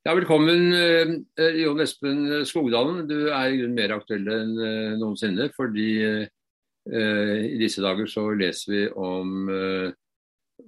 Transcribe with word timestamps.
Ja, 0.00 0.14
velkommen 0.16 0.70
eh, 0.72 1.56
Jon 1.60 1.80
Espen 1.84 2.22
Skogdalen. 2.48 3.02
Du 3.04 3.26
er 3.36 3.52
i 3.52 3.66
mer 3.68 3.92
aktuell 3.98 4.30
enn 4.32 4.54
eh, 4.56 4.94
noensinne. 4.96 5.50
fordi 5.52 5.90
eh, 6.00 7.42
i 7.44 7.58
disse 7.60 7.84
dager 7.84 8.08
så 8.08 8.24
leser 8.32 8.72
vi 8.72 8.80
om, 8.96 9.50
eh, 9.52 9.90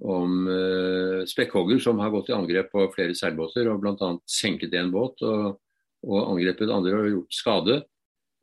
om 0.05 0.35
eh, 0.53 1.23
spekkhogger 1.25 1.81
som 1.81 2.03
har 2.03 2.13
gått 2.13 2.29
i 2.29 2.35
angrep 2.37 2.69
på 2.75 2.85
flere 2.93 3.17
seilbåter 3.17 3.71
og 3.73 3.81
bl.a. 3.81 4.11
senket 4.29 4.77
en 4.77 4.93
båt 4.93 5.25
og, 5.25 5.57
og 6.05 6.29
angrepet 6.35 6.69
andre 6.69 7.01
og 7.01 7.11
gjort 7.15 7.41
skade. 7.41 7.81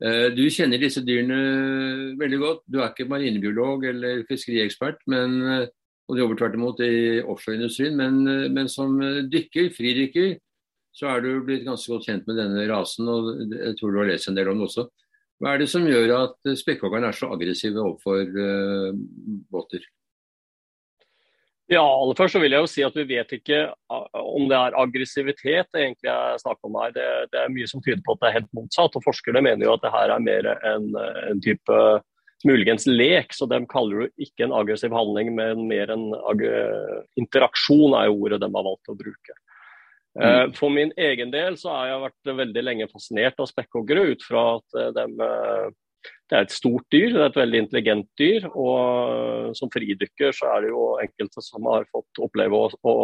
Eh, 0.03 0.27
du 0.35 0.43
kjenner 0.51 0.83
disse 0.83 1.07
dyrene 1.07 2.19
veldig 2.19 2.43
godt. 2.43 2.67
Du 2.67 2.81
er 2.81 2.91
ikke 2.91 3.07
marinebiolog 3.15 3.87
eller 3.95 4.27
fiskeriekspert, 4.27 5.07
men, 5.07 5.39
og 5.55 6.11
du 6.17 6.25
jobber 6.25 6.43
tvert 6.43 6.59
imot 6.59 6.83
i 6.83 6.93
offshoreindustrien, 7.23 7.95
men, 7.95 8.25
men 8.51 8.67
som 8.67 8.99
dykker, 9.31 9.71
fridykker, 9.79 10.33
så 10.95 11.07
er 11.07 11.23
du 11.23 11.29
blitt 11.47 11.63
ganske 11.67 11.91
godt 11.91 12.09
kjent 12.09 12.27
med 12.27 12.39
denne 12.41 12.65
rasen, 12.71 13.07
og 13.07 13.31
jeg 13.55 13.77
tror 13.79 13.93
du 13.93 14.01
har 14.01 14.11
lest 14.11 14.29
en 14.31 14.37
del 14.37 14.51
om 14.51 14.59
det 14.59 14.67
også. 14.67 14.87
Hva 15.41 15.55
er 15.55 15.63
det 15.63 15.71
som 15.71 15.87
gjør 15.87 16.11
at 16.19 16.51
spekkhoggerne 16.59 17.09
er 17.09 17.17
så 17.17 17.31
aggressive 17.33 17.81
overfor 17.81 18.27
uh, 18.29 18.91
båter? 19.49 19.87
Ja, 21.71 21.81
aller 21.81 22.17
først 22.19 22.35
så 22.35 22.41
vil 22.43 22.51
jeg 22.51 22.65
jo 22.65 22.67
si 22.67 22.83
at 22.83 22.97
Vi 22.99 23.05
vet 23.07 23.29
ikke 23.37 23.61
om 24.19 24.49
det 24.51 24.57
er 24.57 24.75
aggressivitet 24.75 25.77
egentlig 25.79 26.11
er 26.11 26.39
snakk 26.41 26.59
om 26.67 26.75
her. 26.81 26.91
Det, 26.91 27.07
det, 27.31 27.39
er 27.39 27.53
mye 27.53 27.69
som 27.71 27.81
tyder 27.81 28.01
på 28.03 28.17
at 28.17 28.21
det 28.21 28.27
er 28.29 28.37
helt 28.41 28.49
motsatt. 28.57 28.97
og 28.99 29.05
Forskerne 29.05 29.43
mener 29.45 29.65
jo 29.65 29.77
at 29.77 29.85
det 29.85 29.93
her 29.93 30.11
er 30.11 30.25
mer 30.25 30.49
en, 30.51 30.89
en 31.31 31.39
type 31.41 31.77
muligens 32.43 32.89
lek. 32.91 33.31
så 33.31 33.47
De 33.47 33.61
kaller 33.71 34.03
det 34.03 34.27
ikke 34.27 34.49
en 34.49 34.57
aggressiv 34.57 34.91
handling, 34.91 35.31
men 35.37 35.63
mer 35.71 35.95
en 35.95 36.09
interaksjon 37.23 37.95
er 38.01 38.09
jo 38.09 38.19
ordet 38.19 38.41
de 38.43 38.51
har 38.51 38.67
valgt 38.67 38.91
å 38.91 38.97
bruke. 38.99 39.37
Mm. 40.19 40.23
Eh, 40.27 40.47
for 40.57 40.73
min 40.73 40.91
egen 40.99 41.31
del 41.31 41.55
så 41.59 41.71
har 41.75 41.91
jeg 41.91 42.03
vært 42.05 42.33
veldig 42.41 42.65
lenge 42.65 42.89
fascinert 42.91 43.39
av 43.39 43.47
spekkhoggere 43.47 44.09
ut 44.11 44.25
fra 44.27 44.43
at 44.57 44.79
eh, 44.79 44.89
de, 44.97 45.05
eh, 45.27 45.69
det 46.31 46.37
er 46.37 46.45
et 46.45 46.53
stort 46.55 46.85
dyr, 46.91 47.13
det 47.13 47.21
er 47.21 47.29
et 47.29 47.39
veldig 47.41 47.59
intelligent 47.65 48.07
dyr. 48.19 48.47
Og 48.49 49.51
som 49.57 49.71
fridykker 49.71 50.33
så 50.35 50.49
er 50.53 50.65
det 50.65 50.71
jo 50.71 50.85
enkelte 51.03 51.43
som 51.43 51.67
har 51.71 51.87
fått 51.91 52.21
oppleve 52.23 52.57
å, 52.57 52.69
å 52.71 52.95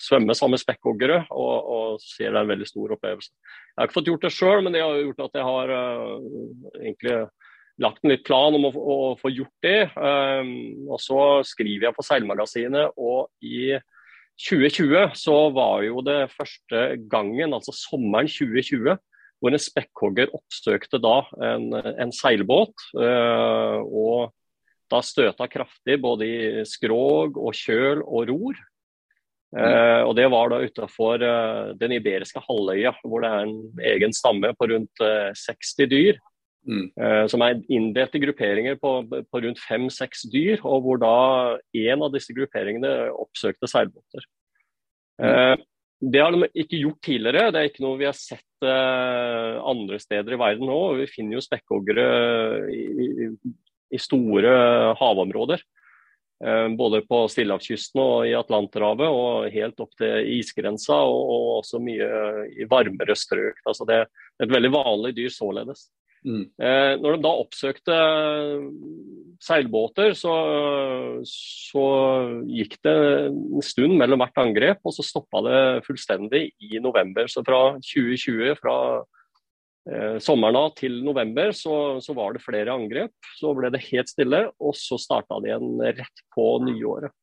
svømme 0.00 0.36
sammen 0.38 0.56
med 0.56 0.62
spekkhoggere, 0.62 1.24
og, 1.34 1.54
og, 1.74 2.04
ser 2.04 2.30
det 2.30 2.38
er 2.38 2.44
en 2.44 2.52
veldig 2.54 2.70
stor 2.70 2.96
opplevelse. 2.96 3.32
Jeg 3.34 3.80
har 3.80 3.90
ikke 3.90 3.98
fått 3.98 4.10
gjort 4.12 4.26
det 4.26 4.32
sjøl, 4.36 4.62
men 4.64 4.76
det 4.76 4.84
har 4.84 5.02
gjort 5.02 5.24
at 5.26 5.38
jeg 5.40 5.48
har 5.48 5.74
uh, 5.74 6.14
egentlig 6.78 7.16
lagt 7.80 8.04
en 8.04 8.12
litt 8.12 8.24
plan 8.28 8.56
om 8.56 8.68
å, 8.68 8.72
å 8.94 8.98
få 9.20 9.32
gjort 9.34 9.66
det. 9.66 9.80
Um, 9.96 10.54
og 10.88 11.02
så 11.02 11.20
skriver 11.48 11.88
jeg 11.88 11.98
på 11.98 12.06
Seilmagasinet, 12.06 12.94
og 13.00 13.28
i 13.42 13.74
2020 14.40 15.14
så 15.20 15.36
var 15.52 15.84
jo 15.84 16.00
det 16.04 16.30
første 16.32 16.84
gangen, 17.12 17.52
altså 17.56 17.74
sommeren 17.76 18.30
2020, 18.30 18.96
hvor 19.40 19.52
en 19.52 19.62
spekkhogger 19.62 20.32
oppsøkte 20.36 21.00
da 21.00 21.16
en, 21.52 21.70
en 21.76 22.12
seilbåt. 22.14 22.74
Eh, 22.96 23.78
og 23.84 24.32
da 24.90 25.00
støta 25.04 25.46
kraftig 25.50 26.00
både 26.02 26.26
i 26.26 26.64
skrog 26.68 27.38
og 27.38 27.54
kjøl 27.56 28.02
og 28.02 28.32
ror. 28.32 28.66
Uh, 29.50 30.06
og 30.06 30.12
Det 30.14 30.28
var 30.30 30.52
da 30.52 30.60
utafor 30.62 31.22
eh, 31.26 31.70
den 31.74 31.96
iberiske 31.96 32.38
halvøya, 32.44 32.92
hvor 33.02 33.24
det 33.24 33.30
er 33.34 33.48
en 33.48 33.80
egen 33.82 34.12
stamme 34.14 34.52
på 34.54 34.68
rundt 34.70 35.02
uh, 35.02 35.32
60 35.34 35.88
dyr. 35.90 36.20
Mm. 36.68 36.90
Uh, 36.92 37.24
som 37.30 37.40
er 37.44 37.62
inndelt 37.72 38.14
i 38.14 38.20
grupperinger 38.20 38.76
på, 38.80 38.92
på 39.08 39.40
rundt 39.44 39.62
fem-seks 39.64 40.26
dyr, 40.32 40.60
og 40.60 40.84
hvor 40.84 41.00
da 41.00 41.16
en 41.86 42.04
av 42.04 42.12
disse 42.12 42.34
grupperingene 42.36 42.92
oppsøkte 43.14 43.70
seilbåter. 43.70 44.26
Uh, 45.20 45.56
det 46.00 46.20
har 46.20 46.32
de 46.32 46.48
ikke 46.56 46.80
gjort 46.80 47.00
tidligere, 47.04 47.50
det 47.52 47.60
er 47.60 47.70
ikke 47.70 47.84
noe 47.84 47.98
vi 48.00 48.08
har 48.08 48.16
sett 48.16 48.64
uh, 48.64 49.60
andre 49.68 50.00
steder 50.00 50.36
i 50.36 50.40
verden 50.40 50.68
nå. 50.68 50.78
Vi 51.00 51.10
finner 51.12 51.38
jo 51.38 51.44
spekkhoggere 51.44 52.06
i, 52.72 53.28
i, 53.90 54.00
store 54.00 54.54
havområder. 55.00 55.64
Både 56.72 57.02
på 57.04 57.18
Stillehavskysten 57.28 58.00
og 58.00 58.22
i 58.24 58.30
Atlanterhavet, 58.32 59.12
og 59.12 59.50
helt 59.52 59.82
opp 59.84 59.90
til 60.00 60.30
isgrensa, 60.38 60.96
og, 61.04 61.18
og 61.34 61.48
også 61.58 61.82
mye 61.84 62.06
i 62.56 62.64
varmere 62.70 63.12
strøk. 63.12 63.58
Altså 63.68 63.84
det 63.84 63.98
er 63.98 64.06
et 64.46 64.54
veldig 64.54 64.70
vanlig 64.72 65.12
dyr 65.18 65.34
således. 65.34 65.90
Mm. 66.20 66.42
Eh, 66.60 66.94
når 67.00 67.16
de 67.16 67.24
da 67.24 67.30
oppsøkte 67.40 67.98
seilbåter, 69.40 70.12
så, 70.18 70.34
så, 71.24 71.84
gikk 72.50 72.76
det 72.84 72.96
en 73.30 73.64
stund 73.64 73.96
mellom 74.00 74.20
hvert 74.20 74.42
angrep, 74.42 74.82
og 74.84 74.92
så 74.96 75.06
stoppa 75.06 75.40
det 75.46 75.62
fullstendig 75.86 76.50
i 76.60 76.82
november. 76.82 77.30
Så 77.32 77.44
fra 77.46 77.62
2020, 77.80 78.52
fra 78.60 78.76
eh, 79.88 80.18
sommeren 80.20 80.60
av 80.60 80.74
til 80.76 81.00
november, 81.06 81.54
så, 81.56 82.02
så, 82.04 82.16
var 82.18 82.36
det 82.36 82.44
flere 82.44 82.76
angrep. 82.76 83.32
Så 83.40 83.54
ble 83.56 83.72
det 83.72 83.86
helt 83.88 84.12
stille, 84.12 84.44
og 84.60 84.76
så 84.76 85.00
starta 85.00 85.40
det 85.40 85.54
igjen 85.54 85.72
rett 86.02 86.24
på 86.36 86.52
nyåret. 86.68 87.16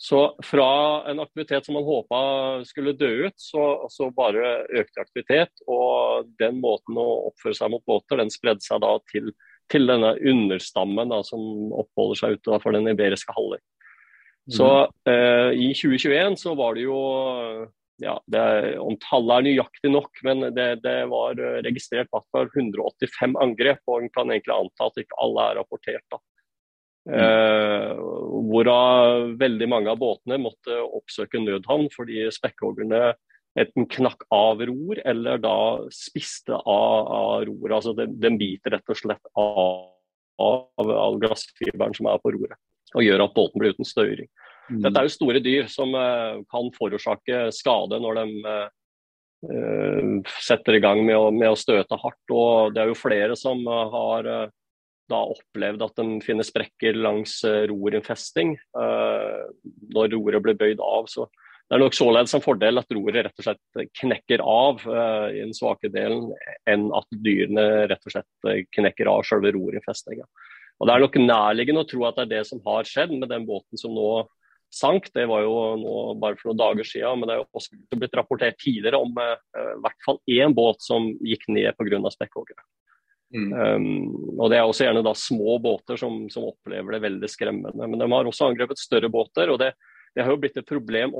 Så 0.00 0.20
fra 0.44 0.66
en 1.10 1.18
aktivitet 1.20 1.66
som 1.66 1.76
man 1.76 1.84
håpa 1.84 2.18
skulle 2.64 2.96
dø 2.96 3.08
ut, 3.26 3.34
så, 3.36 3.64
så, 3.92 4.06
bare 4.16 4.62
økte 4.80 5.02
aktivitet. 5.02 5.52
Og 5.68 6.30
den 6.40 6.56
måten 6.62 6.96
å 6.96 7.04
oppføre 7.28 7.58
seg 7.58 7.74
mot 7.74 7.84
båter, 7.84 8.16
den 8.16 8.32
spredde 8.32 8.64
seg 8.64 8.80
da 8.80 8.94
til, 9.12 9.28
til 9.68 9.84
denne 9.90 10.14
understammen 10.16 11.12
da, 11.12 11.20
som 11.26 11.42
oppholder 11.82 12.22
seg 12.22 12.38
utenfor 12.38 12.78
den 12.78 12.88
iberiske 12.94 13.36
halvøy. 13.36 13.60
Så 14.50 14.70
mm. 14.88 15.12
eh, 15.12 15.50
i 15.68 15.68
2021 15.76 16.40
så 16.46 16.56
var 16.56 16.80
det 16.80 16.86
jo 16.86 16.96
ja, 18.00 18.14
det 18.32 18.42
Om 18.80 18.96
tallet 19.04 19.34
er 19.34 19.44
nøyaktig 19.50 19.90
nok, 19.92 20.22
men 20.24 20.46
det, 20.56 20.70
det 20.80 20.96
var 21.12 21.36
registrert 21.66 22.08
at 22.08 22.24
det 22.24 22.38
var 22.38 22.48
185 22.56 23.36
angrep. 23.44 23.84
Og 23.84 24.00
en 24.00 24.12
kan 24.16 24.32
egentlig 24.32 24.56
anta 24.56 24.88
at 24.88 25.04
ikke 25.04 25.20
alle 25.20 25.44
er 25.50 25.60
rapportert. 25.60 26.06
da. 26.08 26.24
Eh, 27.10 27.92
hvorav 28.50 29.32
veldig 29.40 29.66
mange 29.70 29.90
av 29.90 29.98
båtene 29.98 30.38
måtte 30.38 30.76
oppsøke 30.84 31.40
nødhavn 31.42 31.88
fordi 31.94 32.28
spekkhoggerne 32.34 33.14
enten 33.58 33.88
knakk 33.90 34.22
av 34.30 34.62
ror 34.68 35.00
eller 35.02 35.40
da 35.42 35.56
spiste 35.94 36.54
av, 36.54 37.08
av 37.10 37.46
roret. 37.48 37.74
Altså 37.80 37.94
den, 37.98 38.14
den, 38.22 38.38
biter 38.38 38.76
rett 38.76 38.92
og 38.92 39.00
slett 39.00 39.32
av, 39.34 39.88
av, 40.38 40.92
av 40.94 41.18
glassfiberen 41.22 41.96
som 41.98 42.10
er 42.12 42.20
på 42.22 42.34
roret, 42.36 42.58
og 42.94 43.06
gjør 43.06 43.26
at 43.26 43.34
båten 43.34 43.62
blir 43.62 43.74
uten 43.74 43.88
støyring. 43.88 44.30
Mm. 44.70 44.84
Dette 44.84 45.00
er 45.00 45.08
jo 45.08 45.16
store 45.16 45.42
dyr 45.42 45.72
som 45.72 45.96
eh, 45.98 46.44
kan 46.52 46.70
forårsake 46.76 47.48
skade 47.56 47.98
når 47.98 48.20
de 48.20 48.54
eh, 48.54 50.30
setter 50.46 50.78
i 50.78 50.84
gang 50.84 51.02
med 51.02 51.18
å, 51.18 51.26
med 51.34 51.50
å, 51.50 51.58
støte 51.58 51.98
hardt. 51.98 52.22
og 52.30 52.76
Det 52.76 52.84
er 52.84 52.92
jo 52.92 53.02
flere 53.02 53.34
som 53.40 53.66
har 53.66 54.30
da 55.10 55.20
opplevd 55.34 55.84
at 55.84 56.00
de 56.00 56.18
finner 56.24 56.46
sprekker 56.46 56.98
langs 56.98 57.40
uh, 57.46 57.64
rorinnfesting 57.70 58.56
uh, 58.78 59.46
når 59.94 60.12
roret 60.14 60.44
blir 60.44 60.58
bøyd 60.60 60.82
av. 60.84 61.08
Så 61.10 61.26
det 61.70 61.76
er 61.76 61.84
nok 61.84 61.94
således 61.94 62.34
en 62.34 62.44
fordel 62.44 62.80
at 62.80 62.96
roret 62.96 63.26
rett 63.26 63.42
og 63.42 63.46
slett 63.46 63.92
knekker 64.00 64.42
av 64.42 64.82
uh, 64.86 65.28
i 65.30 65.42
den 65.42 65.54
svake 65.56 65.92
delen, 65.92 66.30
enn 66.70 66.88
at 66.96 67.06
dyrene 67.26 67.66
rett 67.90 68.10
og 68.10 68.16
slett 68.16 68.66
knekker 68.76 69.10
av 69.10 69.24
selve 69.28 69.54
rorinnfestinga. 69.56 70.26
Og 70.80 70.88
Det 70.88 70.92
er 70.94 71.02
nok 71.04 71.16
nærliggende 71.20 71.84
å 71.84 71.88
tro 71.88 72.04
at 72.08 72.16
det 72.16 72.26
er 72.26 72.34
det 72.38 72.44
som 72.48 72.62
har 72.64 72.88
skjedd 72.88 73.12
med 73.12 73.28
den 73.28 73.44
båten 73.48 73.80
som 73.80 73.92
nå 73.92 74.24
sank. 74.72 75.10
Det 75.12 75.26
var 75.28 75.42
jo 75.44 75.54
nå 75.76 75.96
bare 76.22 76.38
for 76.40 76.50
noen 76.50 76.62
dager 76.62 76.88
siden, 76.88 77.20
men 77.20 77.28
det 77.28 77.34
er 77.34 77.42
jo 77.42 77.60
også 77.60 77.98
blitt 78.00 78.16
rapportert 78.16 78.56
tidligere 78.62 79.02
om 79.02 79.12
i 79.12 79.26
hvert 79.84 80.06
fall 80.06 80.22
én 80.30 80.56
båt 80.56 80.80
som 80.80 81.10
gikk 81.20 81.44
ned 81.52 81.76
pga. 81.76 82.00
spekkhoggere. 82.14 82.64
Mm. 83.30 83.52
Um, 83.52 84.38
og 84.40 84.50
Det 84.50 84.58
er 84.58 84.66
også 84.66 84.88
gjerne 84.88 85.04
da 85.06 85.12
små 85.14 85.58
båter 85.62 85.98
som, 86.00 86.24
som, 86.32 86.48
opplever 86.50 86.96
det 86.96 87.04
veldig 87.04 87.30
skremmende. 87.30 87.86
Men 87.86 88.02
de 88.02 88.08
har 88.10 88.26
også 88.26 88.50
angrepet 88.50 88.82
større 88.82 89.10
båter, 89.12 89.52
og 89.52 89.60
det, 89.62 89.74
det 90.16 90.24
har 90.24 90.34
jo 90.34 90.40
blitt 90.42 90.58
et 90.58 90.68
problem 90.68 91.14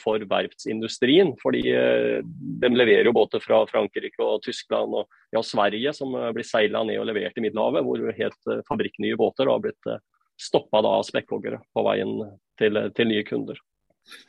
for 0.00 0.22
verftsindustrien. 0.24 1.34
fordi 1.42 1.60
uh, 1.76 2.24
de 2.24 2.72
leverer 2.72 3.04
jo 3.10 3.16
båter 3.16 3.42
fra 3.44 3.66
Frankrike 3.68 4.24
og 4.24 4.40
Tyskland 4.46 4.96
og 4.96 5.10
ja, 5.34 5.42
Sverige 5.44 5.92
som 5.96 6.16
uh, 6.16 6.30
blir 6.32 6.48
seila 6.48 6.80
ned 6.88 7.02
og 7.02 7.10
levert 7.10 7.36
i 7.36 7.44
Middelhavet, 7.44 7.84
hvor 7.84 8.16
helt 8.16 8.48
uh, 8.48 8.62
fabrikknye 8.70 9.18
båter 9.20 9.50
har 9.50 9.60
blitt 9.60 9.92
stoppa 10.40 10.80
av 10.80 11.02
spekkhoggere 11.04 11.60
på 11.76 11.84
veien 11.84 12.16
til, 12.56 12.80
til 12.96 13.12
nye 13.12 13.26
kunder. 13.28 13.60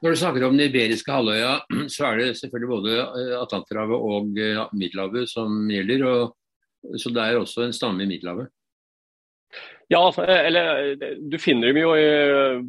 Når 0.02 0.14
du 0.14 0.20
snakker 0.20 0.46
om 0.46 0.58
den 0.58 0.70
iberiske 0.70 1.14
halvøya, 1.14 1.54
så 1.94 2.08
er 2.10 2.22
det 2.22 2.32
selvfølgelig 2.40 2.72
både 2.72 2.96
eh, 3.02 3.36
Atlanterhavet 3.40 4.08
og 4.12 4.42
eh, 4.42 4.64
Middelhavet 4.78 5.30
som 5.32 5.62
gjelder. 5.72 6.08
Og, 6.10 6.98
så 6.98 7.14
det 7.14 7.24
er 7.24 7.40
også 7.40 7.68
en 7.68 7.78
stamme 7.78 8.06
i 8.06 8.10
Middelhavet? 8.10 8.52
Ja, 9.92 10.00
altså, 10.00 10.24
eh, 10.24 10.46
eller 10.48 10.96
du 11.32 11.38
finner 11.42 11.72
dem 11.72 11.82
jo 11.82 11.96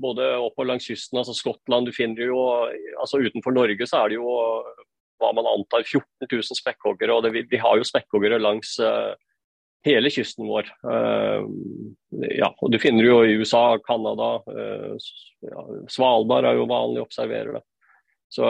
både 0.02 0.32
opp 0.42 0.58
og 0.58 0.70
langs 0.70 0.88
kysten, 0.90 1.20
altså 1.20 1.36
Skottland. 1.36 1.88
Du 1.88 1.96
finner 1.96 2.32
jo, 2.32 2.46
altså 3.00 3.22
Utenfor 3.22 3.54
Norge 3.54 3.88
så 3.88 4.02
er 4.02 4.12
det 4.12 4.20
jo 4.20 4.38
hva 5.22 5.30
man 5.36 5.46
antar 5.46 5.84
14 5.86 6.26
000 6.26 6.58
spekkhoggere. 6.58 7.14
og 7.14 7.22
det, 7.24 7.46
Vi 7.50 7.60
har 7.62 7.78
jo 7.78 7.86
spekkhoggere 7.86 8.42
langs 8.42 8.74
uh, 8.82 9.14
hele 9.86 10.12
kysten 10.12 10.48
vår. 10.48 10.70
Uh, 10.86 11.44
ja, 12.28 12.52
og 12.52 12.72
Du 12.72 12.78
finner 12.82 13.06
jo 13.06 13.20
i 13.26 13.36
USA, 13.40 13.78
Canada, 13.86 14.34
uh, 14.46 14.96
ja, 15.46 15.66
Svalbard 15.90 16.48
er 16.48 16.58
jo 16.58 16.70
vanlig 16.70 17.02
å 17.02 17.06
observere 17.08 17.58
det. 17.58 17.64
Så 18.32 18.48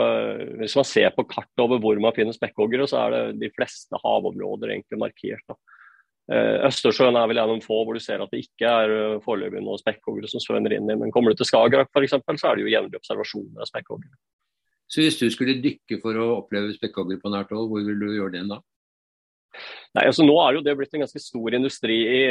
Hvis 0.61 0.77
man 0.79 0.85
ser 0.87 1.09
på 1.11 1.25
kartet 1.27 1.59
over 1.59 1.81
hvor 1.83 1.97
man 1.99 2.15
finner 2.15 2.35
spekkhoggere, 2.35 2.85
så 2.87 3.01
er 3.01 3.09
det 3.11 3.23
de 3.41 3.49
fleste 3.51 3.99
havområder 3.99 4.71
egentlig 4.71 4.99
markert. 5.01 5.43
Da. 5.49 5.57
Østersjøen 6.69 7.17
er 7.19 7.27
vel 7.27 7.41
en 7.41 7.51
av 7.57 7.65
få 7.65 7.81
hvor 7.83 7.97
du 7.97 7.99
ser 7.99 8.23
at 8.23 8.31
det 8.31 8.45
ikke 8.45 8.69
er 8.69 9.17
foreløpig 9.25 9.59
noen 9.59 9.81
spekkhoggere 9.81 10.31
som 10.31 10.39
svømmer 10.39 10.77
inn 10.77 10.87
i. 10.87 10.95
Men 10.95 11.11
kommer 11.11 11.35
du 11.35 11.41
til 11.41 11.49
Skagerrak 11.51 11.91
f.eks., 11.91 12.15
så 12.15 12.53
er 12.53 12.55
det 12.55 12.63
jo 12.63 12.71
jevnlige 12.71 13.01
observasjoner 13.03 13.65
av 13.65 13.71
spekkhoggere. 13.73 14.15
Så 14.87 15.03
hvis 15.03 15.19
du 15.19 15.27
skulle 15.33 15.59
dykke 15.59 15.99
for 15.99 16.15
å 16.15 16.29
oppleve 16.37 16.75
spekkhoggere 16.77 17.19
på 17.19 17.31
nært 17.33 17.51
hold, 17.51 17.67
hvor 17.71 17.83
vil 17.83 17.99
du 17.99 18.07
gjøre 18.13 18.37
det 18.37 18.45
da? 18.53 18.63
Nei, 19.93 20.07
altså 20.07 20.25
Nå 20.25 20.33
er 20.41 20.57
jo 20.57 20.63
det 20.65 20.73
blitt 20.77 20.95
en 20.97 21.03
ganske 21.03 21.21
stor 21.21 21.55
industri 21.55 21.99
i, 22.01 22.21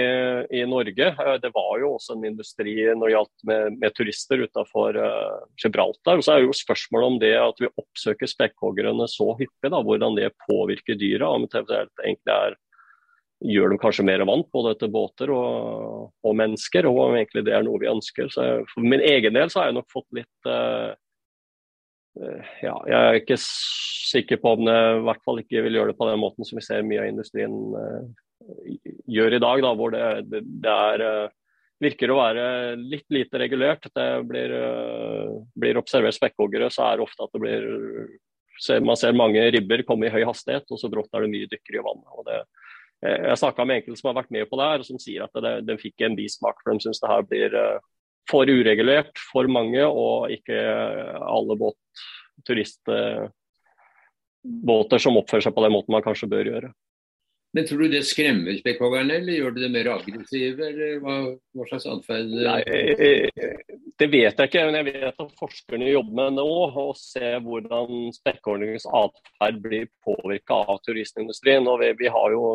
i 0.59 0.63
Norge. 0.69 1.13
Eh, 1.13 1.37
det 1.43 1.53
var 1.55 1.77
jo 1.83 1.93
også 1.97 2.17
en 2.17 2.27
industri 2.33 2.75
når 2.91 3.05
det 3.05 3.13
gjaldt 3.15 3.47
med, 3.51 3.79
med 3.85 3.97
turister 3.97 4.43
utenfor 4.43 4.99
uh, 4.99 5.45
Gibraltar. 5.63 6.19
Og 6.19 6.27
så 6.27 6.35
er 6.35 6.47
jo 6.47 6.57
spørsmålet 6.57 7.13
om 7.13 7.21
det 7.23 7.33
at 7.39 7.63
vi 7.63 7.71
oppsøker 7.71 8.31
spekkhoggerne 8.31 9.07
så 9.11 9.31
hyppig, 9.39 9.71
da, 9.71 9.79
hvordan 9.79 10.19
det 10.19 10.35
påvirker 10.49 10.99
dyra. 10.99 11.31
Om 11.31 11.47
det 11.53 11.63
egentlig 11.63 12.35
er, 12.35 12.59
gjør 13.53 13.73
dem 13.73 13.83
kanskje 13.83 14.07
mer 14.07 14.27
vant 14.27 14.51
både 14.55 14.75
til 14.81 14.91
båter 14.95 15.31
og, 15.35 16.11
og, 16.23 16.35
mennesker, 16.39 16.87
og 16.91 17.01
om 17.07 17.17
egentlig 17.19 17.47
det 17.47 17.55
er 17.55 17.67
noe 17.67 17.81
vi 17.83 17.91
ønsker. 17.91 18.31
Så 18.35 18.51
For 18.75 18.83
min 18.83 19.03
egen 19.03 19.39
del 19.39 19.51
så 19.51 19.63
har 19.63 19.71
jeg 19.71 19.79
nok 19.79 19.91
fått 19.95 20.11
litt 20.19 20.51
uh, 20.51 20.91
ja, 22.63 22.75
jeg 22.89 22.97
er 22.97 23.19
ikke 23.21 23.39
sikker 23.41 24.41
på 24.43 24.57
om 24.57 24.67
det 24.67 24.79
i 24.99 25.05
hvert 25.07 25.23
fall 25.25 25.41
ikke 25.41 25.63
vil 25.65 25.79
gjøre 25.79 25.93
det 25.93 25.99
på 26.01 26.09
den 26.11 26.21
måten 26.21 26.47
som 26.47 26.59
vi 26.59 26.65
ser 26.67 26.85
mye 26.87 27.05
av 27.05 27.13
industrien 27.13 27.55
uh, 27.73 28.03
gjør 29.09 29.39
i 29.39 29.41
dag, 29.43 29.63
da, 29.65 29.71
hvor 29.79 29.95
det, 29.95 30.03
det, 30.29 30.43
det 30.65 30.75
er, 30.75 31.05
uh, 31.07 31.63
virker 31.83 32.13
å 32.13 32.19
være 32.21 32.45
litt 32.79 33.09
lite 33.15 33.41
regulert. 33.41 33.89
Det 33.97 34.09
blir, 34.29 34.53
blir 35.59 35.81
observert 35.81 36.15
spekkhoggere, 36.19 36.69
så 36.71 36.85
er 36.87 37.01
det 37.01 37.07
ofte 37.09 37.27
at 37.27 37.33
det 37.35 37.43
blir 37.43 37.65
Man 38.85 38.99
ser 39.01 39.17
mange 39.17 39.43
ribber 39.51 39.83
komme 39.83 40.07
i 40.07 40.13
høy 40.13 40.23
hastighet, 40.29 40.69
og 40.71 40.79
så 40.79 40.91
brått 40.93 41.11
er 41.17 41.25
det 41.25 41.33
mye 41.33 41.49
dykkere 41.51 41.81
i 41.81 41.83
vannet. 41.83 42.13
og 42.15 42.29
det 42.29 42.43
jeg 43.03 43.39
snakka 43.41 43.65
med 43.67 43.81
enkelte 43.81 43.99
som 43.99 44.13
har 44.13 44.21
vært 44.21 44.31
med 44.31 44.47
på 44.47 44.59
det 44.61 44.67
her, 44.69 44.83
og 44.83 44.87
som 44.87 44.99
sier 45.03 45.25
at 45.25 45.65
den 45.67 45.81
fikk 45.81 46.05
en 46.07 46.15
bismak. 46.15 46.61
For 46.63 46.71
de 46.71 46.85
syns 46.85 47.03
det 47.03 47.11
her 47.11 47.25
blir 47.27 47.57
for 48.31 48.47
uregulert 48.51 49.19
for 49.33 49.49
mange, 49.51 49.83
og 49.87 50.31
ikke 50.35 50.57
alle 50.57 51.57
båt, 51.59 51.77
turistbåter 52.49 53.31
som 55.03 55.19
oppfører 55.21 55.45
seg 55.47 55.55
på 55.57 55.65
den 55.67 55.75
måten 55.75 55.95
man 55.95 56.05
kanskje 56.05 56.31
bør 56.33 56.49
gjøre. 56.51 56.71
Men 57.53 57.67
Tror 57.69 57.85
du 57.85 57.93
det 57.93 58.07
skremmer 58.09 58.57
spekkhoggerne, 58.57 59.19
eller 59.21 59.37
gjør 59.37 59.53
det 59.53 59.67
det 59.67 59.73
mer 59.75 59.89
aggressive? 59.93 60.69
eller 60.71 61.01
hva, 61.05 61.17
hva 61.53 61.67
slags 61.69 61.85
atferd? 61.91 62.31
Det 64.01 64.09
vet 64.11 64.39
jeg 64.41 64.49
ikke, 64.49 64.63
men 64.67 64.79
jeg 64.79 64.87
vet 64.89 65.21
at 65.21 65.35
forskerne 65.39 65.91
jobber 65.91 66.15
med 66.17 66.39
nå 66.39 66.47
og 66.81 66.95
ser 66.97 67.43
hvordan 67.45 68.09
spekkhoggernes 68.17 68.87
atferd 68.89 69.59
blir 69.63 69.85
påvirka 70.03 70.63
av 70.73 70.81
turistindustrien. 70.87 71.69
og 71.69 71.83
vi, 71.83 71.91
vi, 72.01 72.09
har 72.11 72.33
jo 72.33 72.47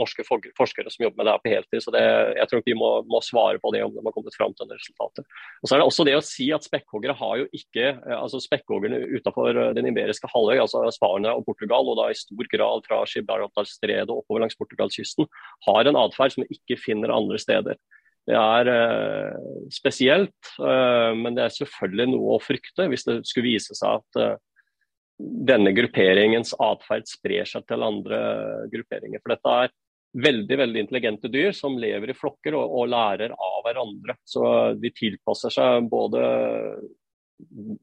norske 0.00 0.24
forskere 0.26 0.90
som 0.90 1.04
jobber 1.04 1.20
med 1.20 1.28
det 1.28 1.34
her 1.34 1.44
på 1.44 1.52
heltid, 1.52 1.84
så 1.84 1.92
det, 1.94 2.02
jeg 2.40 2.48
tror 2.48 2.62
ikke 2.62 2.72
vi 2.72 2.78
må, 2.80 2.90
må, 3.12 3.20
svare 3.26 3.60
på 3.60 3.74
det 3.76 3.84
om 3.84 3.92
de 3.92 4.02
har 4.02 4.16
kommet 4.16 4.38
fram 4.38 4.56
til 4.56 4.72
resultatet. 4.72 5.28
Og 5.60 5.68
så 5.68 5.76
er 5.76 5.82
det 5.82 5.90
også 5.90 6.08
det 6.08 6.16
å 6.16 6.24
si 6.24 6.48
at 6.56 6.64
Spekkhoggere 6.66 7.18
har 7.20 7.42
jo 7.42 7.46
ikke 7.60 7.92
altså 8.16 8.40
Spekkhoggerne 8.42 9.02
utenfor 9.18 9.60
den 9.76 9.92
iberiske 9.92 10.32
halvøy, 10.32 10.56
altså 10.64 10.86
Spania 10.96 11.36
og 11.36 11.44
Portugal, 11.46 11.92
og 11.92 12.00
da 12.00 12.08
i 12.10 12.18
stor 12.18 12.50
grad 12.56 12.88
fra 12.88 13.04
Gibraltarstredet 13.04 14.16
oppover 14.16 14.45
langs 14.46 14.58
Portugalskysten, 14.58 15.28
har 15.66 15.84
en 15.90 16.00
atferd 16.00 16.34
som 16.34 16.44
vi 16.44 16.58
ikke 16.58 16.78
finner 16.80 17.14
andre 17.14 17.38
steder. 17.42 17.78
Det 18.26 18.34
er 18.34 18.68
eh, 18.72 19.34
spesielt, 19.70 20.50
eh, 20.58 21.12
men 21.14 21.36
det 21.36 21.44
er 21.44 21.54
selvfølgelig 21.60 22.08
noe 22.10 22.34
å 22.34 22.42
frykte 22.42 22.88
hvis 22.90 23.06
det 23.06 23.20
skulle 23.28 23.52
vise 23.52 23.76
seg 23.78 24.00
at 24.00 24.20
eh, 24.22 24.36
denne 25.16 25.70
grupperingens 25.72 26.52
atferd 26.60 27.06
sprer 27.08 27.46
seg 27.48 27.64
til 27.70 27.86
andre 27.86 28.18
grupperinger. 28.72 29.22
For 29.22 29.32
dette 29.32 29.54
er 29.62 29.74
veldig 30.26 30.58
veldig 30.58 30.82
intelligente 30.82 31.30
dyr 31.30 31.54
som 31.54 31.78
lever 31.78 32.10
i 32.10 32.16
flokker 32.18 32.56
og, 32.58 32.74
og 32.80 32.90
lærer 32.90 33.32
av 33.32 33.62
hverandre. 33.64 34.18
Så 34.26 34.42
de 34.80 34.90
tilpasser 34.96 35.54
seg 35.54 35.86
både 35.92 36.24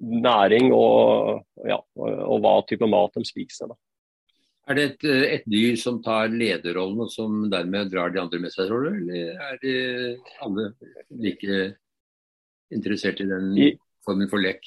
næring 0.02 0.74
og, 0.74 1.44
ja, 1.70 1.78
og 1.96 2.40
hva 2.44 2.58
type 2.68 2.90
mat 2.90 3.16
de 3.16 3.24
spiser. 3.28 3.72
Da. 3.72 3.78
Er 4.64 4.78
det 4.78 4.84
et, 4.84 5.06
eh, 5.10 5.24
et, 5.38 5.48
dyr 5.50 5.76
som 5.80 5.98
tar 6.04 6.32
lederrollen 6.32 7.04
og 7.04 7.10
som 7.12 7.50
dermed 7.52 7.92
drar 7.92 8.14
de 8.14 8.22
andre 8.22 8.40
med 8.40 8.54
seg, 8.54 8.70
tror 8.70 8.86
du? 8.86 8.94
Eller 8.96 9.34
er 9.36 9.58
de 9.60 9.74
alle 10.46 10.70
like 11.20 11.58
interessert 12.72 13.20
i 13.20 13.28
den 13.28 13.52
formen 14.08 14.32
for 14.32 14.40
lek? 14.40 14.64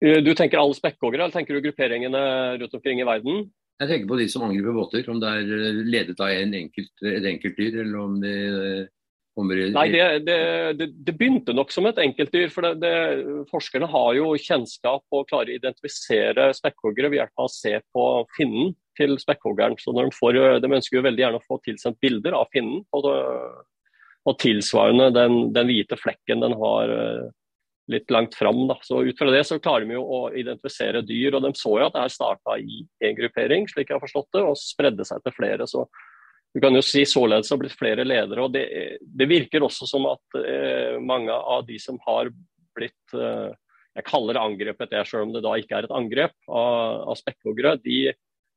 Eh, 0.00 0.20
du 0.22 0.30
tenker 0.38 0.62
alle 0.62 0.78
spekkhoggere, 0.78 1.26
eller 1.26 1.34
tenker 1.34 1.58
du 1.58 1.66
grupperingene 1.66 2.22
rundt 2.62 2.78
omkring 2.78 3.02
i 3.02 3.08
verden? 3.08 3.50
Jeg 3.80 3.88
tenker 3.88 4.12
på 4.12 4.20
de 4.20 4.28
som 4.30 4.44
angriper 4.46 4.76
båter. 4.76 5.10
Om 5.10 5.18
det 5.20 5.34
er 5.34 5.52
eh, 5.56 5.82
ledet 5.90 6.22
av 6.22 6.30
en 6.30 6.56
enkelt, 6.62 6.94
et 7.10 7.28
enkeltdyr, 7.34 7.82
eller 7.82 7.98
om 7.98 8.16
de 8.22 8.34
Nei, 9.74 9.86
det, 9.92 10.04
det, 10.26 10.36
det, 10.78 10.88
det, 11.06 11.14
begynte 11.18 11.54
nok 11.56 11.72
som 11.74 11.88
et 11.88 11.98
enkeltdyr. 12.02 12.52
for 12.52 12.66
Forskerne 13.50 13.88
har 13.90 14.12
jo 14.18 14.34
kjennskap 14.36 15.04
og 15.16 15.26
klarer 15.30 15.54
å 15.54 15.58
identifisere 15.60 16.50
spekkhoggere 16.56 17.10
ved 17.12 17.22
hjelp 17.22 17.42
av 17.42 17.48
å 17.48 17.52
se 17.54 17.74
på 17.94 18.06
finnen 18.36 18.74
til 19.00 19.16
spekkhoggeren. 19.20 19.78
Så 19.80 19.94
de, 19.96 20.06
får, 20.14 20.38
de, 20.62 20.72
ønsker 20.78 20.98
jo 20.98 21.06
veldig 21.06 21.24
gjerne 21.24 21.40
å 21.40 21.48
få 21.48 21.60
tilsendt 21.64 22.00
bilder 22.02 22.36
av 22.38 22.50
finnen. 22.54 22.84
Og, 22.96 23.10
og 24.28 24.40
tilsvarende 24.42 25.10
den, 25.16 25.38
den, 25.56 25.70
hvite 25.70 25.98
flekken 26.00 26.44
den 26.44 26.56
har 26.60 26.92
eh, 26.94 27.30
litt 27.90 28.12
langt 28.12 28.36
fram. 28.38 28.66
Da. 28.70 28.78
Så 28.86 29.02
Ut 29.06 29.18
fra 29.18 29.32
det 29.32 29.42
så 29.48 29.60
klarer 29.62 29.88
vi 29.88 29.96
jo 29.96 30.04
å 30.04 30.22
identifisere 30.30 31.02
dyr. 31.06 31.36
og 31.36 31.46
De 31.46 31.54
så 31.58 31.76
jo 31.78 31.88
at 31.88 31.96
det 31.96 32.04
her 32.04 32.14
starta 32.14 32.60
i 32.60 32.84
en 33.08 33.18
gruppering, 33.18 33.68
slik 33.70 33.88
jeg 33.88 33.98
har 33.98 34.04
forstått 34.04 34.32
det, 34.36 34.46
og 34.46 34.60
spredde 34.60 35.06
seg 35.08 35.24
til 35.24 35.36
flere. 35.36 35.68
så 35.70 35.86
du 36.54 36.60
kan 36.60 36.74
jo 36.74 36.82
si 36.82 37.04
således 37.06 37.50
har 37.52 37.60
blitt 37.60 37.78
flere 37.78 38.04
ledere. 38.06 38.42
og 38.42 38.54
Det, 38.54 38.64
det 39.00 39.28
virker 39.30 39.62
også 39.62 39.86
som 39.86 40.08
at 40.10 40.40
eh, 40.40 40.96
mange 40.98 41.32
av 41.32 41.66
de 41.68 41.78
som 41.78 42.00
har 42.06 42.32
blitt 42.76 43.14
eh, 43.14 43.50
Jeg 43.98 44.06
kaller 44.06 44.36
det 44.36 44.42
angrepet, 44.42 44.90
det, 44.90 45.04
selv 45.06 45.26
om 45.26 45.32
det 45.34 45.42
da 45.42 45.56
ikke 45.58 45.78
er 45.78 45.86
et 45.86 45.94
angrep 45.94 46.34
av, 46.46 47.08
av 47.10 47.16
spekkhoggere. 47.18 47.76
De, 47.82 48.12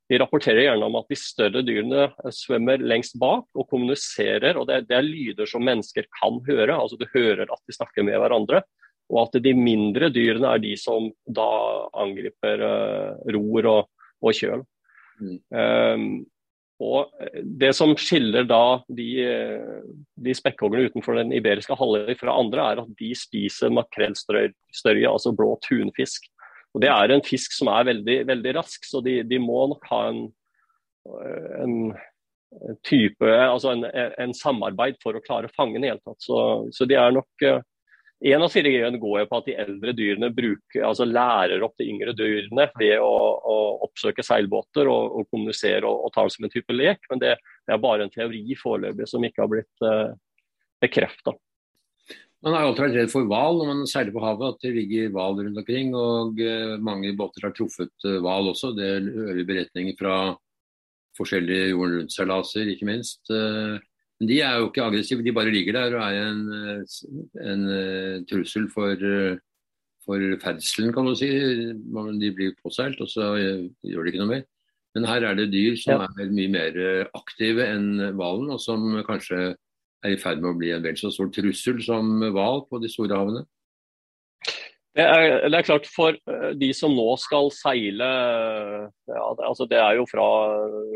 de, 0.10 0.20
rapporterer 0.22 0.68
gjerne 0.68 0.86
om 0.86 0.98
at 1.00 1.10
de 1.10 1.18
større 1.18 1.64
dyrene 1.66 2.06
svømmer 2.34 2.82
lengst 2.82 3.18
bak 3.22 3.48
og 3.58 3.70
kommuniserer. 3.70 4.58
og 4.58 4.70
Det, 4.70 4.84
det 4.90 4.98
er 4.98 5.08
lyder 5.08 5.50
som 5.50 5.66
mennesker 5.66 6.06
kan 6.22 6.38
høre. 6.50 6.78
altså 6.78 6.98
Du 7.02 7.08
hører 7.14 7.46
at 7.50 7.62
de 7.66 7.78
snakker 7.78 8.06
med 8.06 8.22
hverandre. 8.22 8.62
Og 9.14 9.26
at 9.26 9.42
de 9.44 9.54
mindre 9.58 10.10
dyrene 10.14 10.54
er 10.54 10.62
de 10.64 10.74
som 10.80 11.12
da 11.26 11.50
angriper 12.06 12.62
eh, 12.70 13.34
ror 13.36 13.72
og, 13.74 13.90
og 14.24 14.38
kjøl. 14.38 14.64
Mm. 15.22 15.36
Um, 15.54 16.06
og 16.84 17.14
eh, 17.22 17.42
Det 17.44 17.72
som 17.78 17.96
skiller 18.00 18.48
da 18.50 18.82
de, 18.92 19.08
eh, 19.24 19.82
de 20.26 20.36
spekkhoggerne 20.38 20.92
utenfor 20.92 21.18
den 21.20 21.34
iberiske 21.36 21.78
halvøy 21.80 22.14
fra 22.20 22.38
andre, 22.40 22.68
er 22.72 22.84
at 22.84 22.94
de 23.00 23.12
spiser 23.18 23.74
makrellstørje, 23.74 25.10
altså 25.10 25.36
blå 25.36 25.56
tunfisk. 25.66 26.30
Og 26.74 26.82
Det 26.82 26.90
er 26.90 27.14
en 27.14 27.26
fisk 27.26 27.54
som 27.56 27.70
er 27.74 27.92
veldig, 27.92 28.18
veldig 28.30 28.56
rask, 28.58 28.88
så 28.90 29.04
de, 29.06 29.22
de 29.28 29.40
må 29.42 29.68
nok 29.74 29.86
ha 29.92 30.02
en, 30.10 30.24
eh, 31.20 31.52
en 31.64 31.78
type, 32.86 33.26
altså 33.26 33.74
en, 33.74 33.86
en, 34.22 34.34
samarbeid 34.38 35.00
for 35.02 35.18
å 35.18 35.22
klare 35.26 35.50
å 35.50 35.56
fange 35.56 35.78
den 35.78 35.88
i 35.88 35.94
hele 35.94 36.04
tatt. 36.04 36.22
Så, 36.22 36.38
så 36.74 36.90
de 36.90 36.98
er 37.00 37.16
nok 37.16 37.46
en 38.24 38.44
av 38.46 38.52
strategiene 38.52 39.00
går 39.02 39.18
jo 39.20 39.30
på 39.30 39.40
at 39.42 39.48
de 39.50 39.56
eldre 39.60 39.94
dyrene 39.98 40.30
bruker, 40.32 40.84
altså 40.88 41.08
lærer 41.08 41.64
opp 41.66 41.74
de 41.80 41.90
yngre 41.92 42.14
dyrene 42.16 42.70
ved 42.80 42.96
å, 43.04 43.16
å 43.44 43.56
oppsøke 43.84 44.24
seilbåter 44.24 44.88
og, 44.88 45.18
og 45.20 45.32
kommunisere 45.34 45.84
og, 45.84 46.06
og, 46.08 46.14
ta 46.16 46.24
det 46.24 46.36
som 46.38 46.48
en 46.48 46.54
type 46.54 46.76
lek. 46.76 47.04
Men 47.12 47.24
det, 47.24 47.34
det 47.68 47.76
er 47.76 47.82
bare 47.84 48.08
en 48.08 48.14
teori 48.14 48.46
foreløpig 48.60 49.10
som 49.12 49.26
ikke 49.28 49.44
har 49.44 49.52
blitt 49.52 49.88
eh, 49.88 50.14
bekrefta. 50.84 51.36
Man 52.44 52.58
har 52.58 52.66
alltid 52.68 52.84
vært 52.84 52.98
redd 52.98 53.12
for 53.14 53.28
hval 53.28 53.60
når 53.60 53.70
man 53.70 53.86
seiler 53.88 54.12
på 54.12 54.24
havet, 54.24 54.56
at 54.56 54.66
det 54.66 54.74
ligger 54.76 55.12
hval 55.16 55.38
rundt 55.40 55.60
omkring. 55.62 55.94
Og 55.96 56.42
uh, 56.44 56.74
mange 56.84 57.14
båter 57.16 57.48
har 57.48 57.54
truffet 57.56 58.08
eh, 58.08 58.20
hval 58.20 58.50
uh, 58.50 58.52
også. 58.52 58.74
Det 58.76 58.90
hører 59.06 59.38
vi 59.40 59.46
beretninger 59.48 59.96
fra 60.00 60.18
forskjellige 61.16 61.70
jorden 61.72 62.02
rundt-seilaser, 62.02 62.72
ikke 62.74 62.90
minst. 62.90 63.22
Uh, 63.32 63.80
men 64.20 64.30
de 64.30 64.40
er 64.40 64.60
jo 64.60 64.70
ikke 64.70 64.86
aggressive, 64.86 65.24
de 65.26 65.34
bare 65.36 65.52
ligger 65.52 65.76
der 65.76 65.96
og 65.98 66.04
er 66.06 66.28
en, 66.30 66.44
en 67.42 67.64
eh, 67.74 68.22
trussel 68.30 68.70
for, 68.72 68.94
eh, 68.94 69.40
for 70.06 70.22
ferdselen, 70.44 70.94
kan 70.94 71.10
du 71.10 71.16
si. 71.18 71.30
De 72.22 72.34
blir 72.36 72.54
påseilt, 72.64 73.02
og 73.02 73.10
så 73.10 73.34
eh, 73.40 73.66
gjør 73.90 74.06
de 74.06 74.14
ikke 74.14 74.22
noe 74.22 74.32
mer. 74.36 74.46
Men 74.94 75.10
her 75.10 75.26
er 75.26 75.36
det 75.40 75.50
dyr 75.52 75.76
som 75.82 76.04
ja. 76.04 76.10
er 76.22 76.32
mye 76.32 76.52
mer 76.54 76.78
aktive 77.18 77.66
enn 77.66 78.14
hvalen, 78.14 78.54
og 78.54 78.62
som 78.62 78.86
kanskje 79.08 79.56
er 80.04 80.14
i 80.14 80.20
ferd 80.22 80.44
med 80.44 80.54
å 80.54 80.60
bli 80.60 80.70
en 80.76 80.84
vel 80.86 81.00
så 81.00 81.10
stor 81.12 81.32
trussel 81.34 81.82
som 81.82 82.20
hval 82.22 82.68
på 82.70 82.80
de 82.84 82.92
store 82.92 83.18
havene. 83.18 83.44
Det 84.94 85.02
er, 85.02 85.48
det 85.50 85.58
er, 85.58 85.66
klart 85.66 85.88
For 85.90 86.14
eh, 86.14 86.50
de 86.60 86.70
som 86.78 86.94
nå 86.94 87.08
skal 87.18 87.50
seile 87.56 88.10
ja, 89.10 89.24
det, 89.40 89.46
altså 89.48 89.66
det 89.70 89.80
er 89.82 89.98
jo 89.98 90.06
fra 90.10 90.28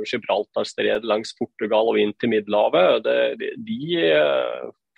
Gibraltarstredet 0.06 1.08
langs 1.10 1.34
Portugal 1.40 1.90
og 1.90 1.98
inn 2.02 2.14
til 2.22 2.36
Middelhavet. 2.36 3.08
De, 3.66 3.80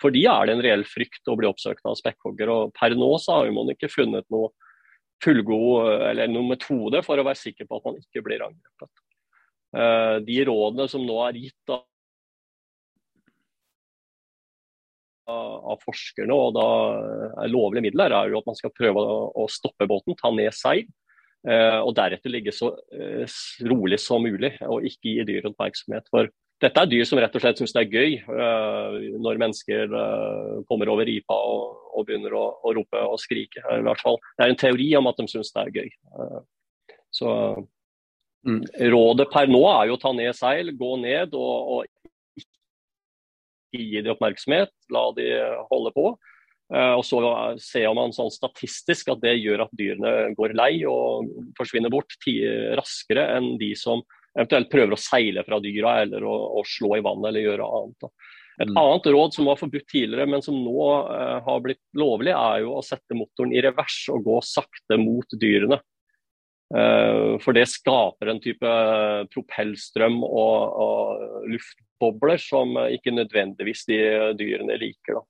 for 0.00 0.12
de 0.12 0.26
er 0.28 0.48
det 0.48 0.56
en 0.56 0.64
reell 0.66 0.84
frykt 0.88 1.32
å 1.32 1.36
bli 1.40 1.48
oppsøkt 1.48 1.86
av 1.88 1.96
spekkhogger. 1.96 2.52
og 2.52 2.74
Per 2.76 2.96
nå 2.98 3.14
så 3.22 3.40
har 3.40 3.54
man 3.56 3.72
ikke 3.72 3.92
funnet 3.92 4.28
noe 4.32 4.52
fullgod 5.24 6.04
eller 6.10 6.28
noen 6.32 6.52
metode 6.52 7.02
for 7.04 7.20
å 7.20 7.24
være 7.24 7.40
sikker 7.40 7.68
på 7.68 7.80
at 7.80 7.88
man 7.88 7.98
ikke 8.00 8.24
blir 8.24 8.44
angrepet. 8.44 8.92
De 10.24 10.38
rådene 10.48 10.86
som 10.90 11.04
nå 11.04 11.18
er 11.26 11.40
gitt 11.44 11.74
av, 15.30 15.80
forskerne, 15.84 16.34
og 16.34 16.56
da 16.56 16.66
er 17.44 17.52
lovlige 17.52 17.84
midler, 17.88 18.14
er 18.14 18.32
jo 18.32 18.40
at 18.40 18.50
man 18.50 18.58
skal 18.58 18.72
prøve 18.74 19.02
å, 19.02 19.20
å 19.42 19.46
stoppe 19.50 19.88
båten, 19.90 20.18
ta 20.18 20.32
ned 20.34 20.54
seil. 20.56 20.88
Uh, 21.40 21.80
og 21.86 21.94
deretter 21.96 22.28
ligge 22.28 22.52
så 22.52 22.68
uh, 22.76 23.36
rolig 23.64 23.96
som 24.02 24.20
mulig, 24.26 24.52
og 24.66 24.84
ikke 24.84 25.14
gi 25.14 25.24
dyr 25.24 25.48
oppmerksomhet. 25.48 26.10
For 26.12 26.28
dette 26.60 26.82
er 26.82 26.90
dyr 26.90 27.06
som 27.08 27.16
rett 27.22 27.36
og 27.38 27.40
slett 27.40 27.62
syns 27.62 27.72
det 27.72 27.86
er 27.86 27.94
gøy 27.94 28.18
uh, 28.28 28.98
når 29.24 29.40
mennesker 29.40 29.94
kommer 30.68 30.92
over 30.92 31.08
ripa 31.08 31.32
og, 31.32 31.78
og 31.96 32.04
begynner 32.04 32.36
å, 32.36 32.44
å, 32.60 32.74
rope 32.76 33.04
og 33.08 33.16
skrike. 33.22 33.64
I 33.64 33.80
hvert 33.86 34.04
fall. 34.04 34.20
Det 34.36 34.44
er 34.44 34.52
en 34.52 34.60
teori 34.60 34.90
om 35.00 35.08
at 35.08 35.22
de 35.22 35.28
syns 35.32 35.54
det 35.56 35.64
er 35.64 35.72
gøy. 35.80 35.88
Så 37.16 37.30
mm. 38.44 38.60
rådet 38.92 39.30
per 39.32 39.48
nå 39.48 39.62
er 39.72 39.88
jo 39.88 39.96
å 39.96 40.02
ta 40.04 40.12
ned 40.16 40.36
seil, 40.36 40.74
gå 40.76 40.92
ned 41.00 41.32
og, 41.40 41.72
og 41.78 41.88
ikke 43.70 43.86
gi 43.86 44.02
dem 44.02 44.14
oppmerksomhet. 44.16 44.74
La 44.92 45.06
de 45.16 45.30
holde 45.70 45.94
på. 45.96 46.12
og 46.70 47.02
så 47.02 47.18
ser 47.58 47.88
man 47.98 48.12
sånn 48.14 48.30
statistisk 48.30 49.08
at 49.10 49.22
det 49.24 49.40
gjør 49.40 49.64
at 49.64 49.72
dyrene 49.74 50.34
går 50.38 50.54
lei 50.54 50.84
og 50.86 51.30
forsvinner 51.58 51.90
bort 51.90 52.14
raskere 52.78 53.24
enn 53.38 53.56
de 53.58 53.72
som 53.74 54.04
eventuelt 54.36 54.70
prøver 54.70 54.94
å 54.94 55.00
seile 55.00 55.42
fra 55.46 55.58
dyra 55.62 55.96
eller 56.04 56.22
å, 56.22 56.36
å 56.60 56.62
slå 56.66 56.94
i 56.98 57.02
vannet 57.02 57.32
eller 57.32 57.46
gjøre 57.48 57.70
annet. 57.80 58.10
Et 58.60 58.68
mm. 58.68 58.76
annet 58.76 59.06
råd 59.14 59.34
som 59.34 59.46
var 59.48 59.56
forbudt 59.56 59.86
tidligere, 59.88 60.26
men 60.28 60.42
som 60.44 60.58
nå 60.60 60.88
eh, 61.00 61.38
har 61.46 61.62
blitt 61.64 61.80
lovlig, 61.96 62.34
er 62.36 62.64
jo 62.64 62.74
å 62.76 62.84
sette 62.84 63.16
motoren 63.16 63.54
i 63.56 63.62
revers 63.64 64.02
og 64.12 64.26
gå 64.26 64.36
sakte 64.44 64.98
mot 65.00 65.38
dyrene. 65.40 65.80
Eh, 66.76 67.38
for 67.40 67.56
det 67.56 67.64
skaper 67.72 68.30
en 68.30 68.42
type 68.42 68.74
propellstrøm 69.32 70.20
og, 70.26 70.76
og 70.84 71.48
luftbobler 72.00 72.38
som 72.38 72.76
ikke 72.88 73.10
nødvendigvis 73.10 73.84
de 73.88 73.98
dyrene 74.38 74.76
liker. 74.78 75.20
Da. 75.20 75.26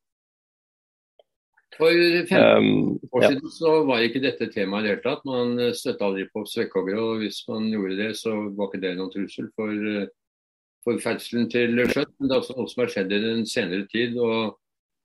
For 1.77 1.91
15 2.29 2.59
um, 2.59 2.99
år 3.13 3.23
siden 3.23 3.45
ja. 3.45 3.51
så 3.59 3.85
var 3.87 4.03
ikke 4.05 4.21
dette 4.21 4.51
temaet 4.53 4.85
i 4.85 4.89
det 4.89 4.95
hele 4.95 5.03
tatt. 5.05 5.25
Man 5.25 5.59
eh, 5.59 5.75
støtta 5.75 6.05
aldri 6.05 6.27
på 6.33 6.43
svekkhoggere, 6.45 7.01
og 7.01 7.21
hvis 7.23 7.45
man 7.49 7.71
gjorde 7.71 7.97
det, 7.97 8.11
så 8.19 8.35
var 8.57 8.69
ikke 8.69 8.83
det 8.83 8.97
noen 8.99 9.13
trussel 9.15 9.47
for, 9.55 9.71
eh, 9.71 10.09
for 10.85 10.99
ferdselen 11.01 11.49
til 11.51 11.79
sjøen. 11.87 12.11
Men 12.19 12.29
det 12.29 12.35
er 12.35 12.43
også 12.43 12.57
noe 12.59 12.73
som 12.73 12.83
har 12.83 12.91
skjedd 12.93 13.15
i 13.15 13.23
den 13.23 13.47
senere 13.47 13.87
tid. 13.93 14.19
og, 14.19 14.59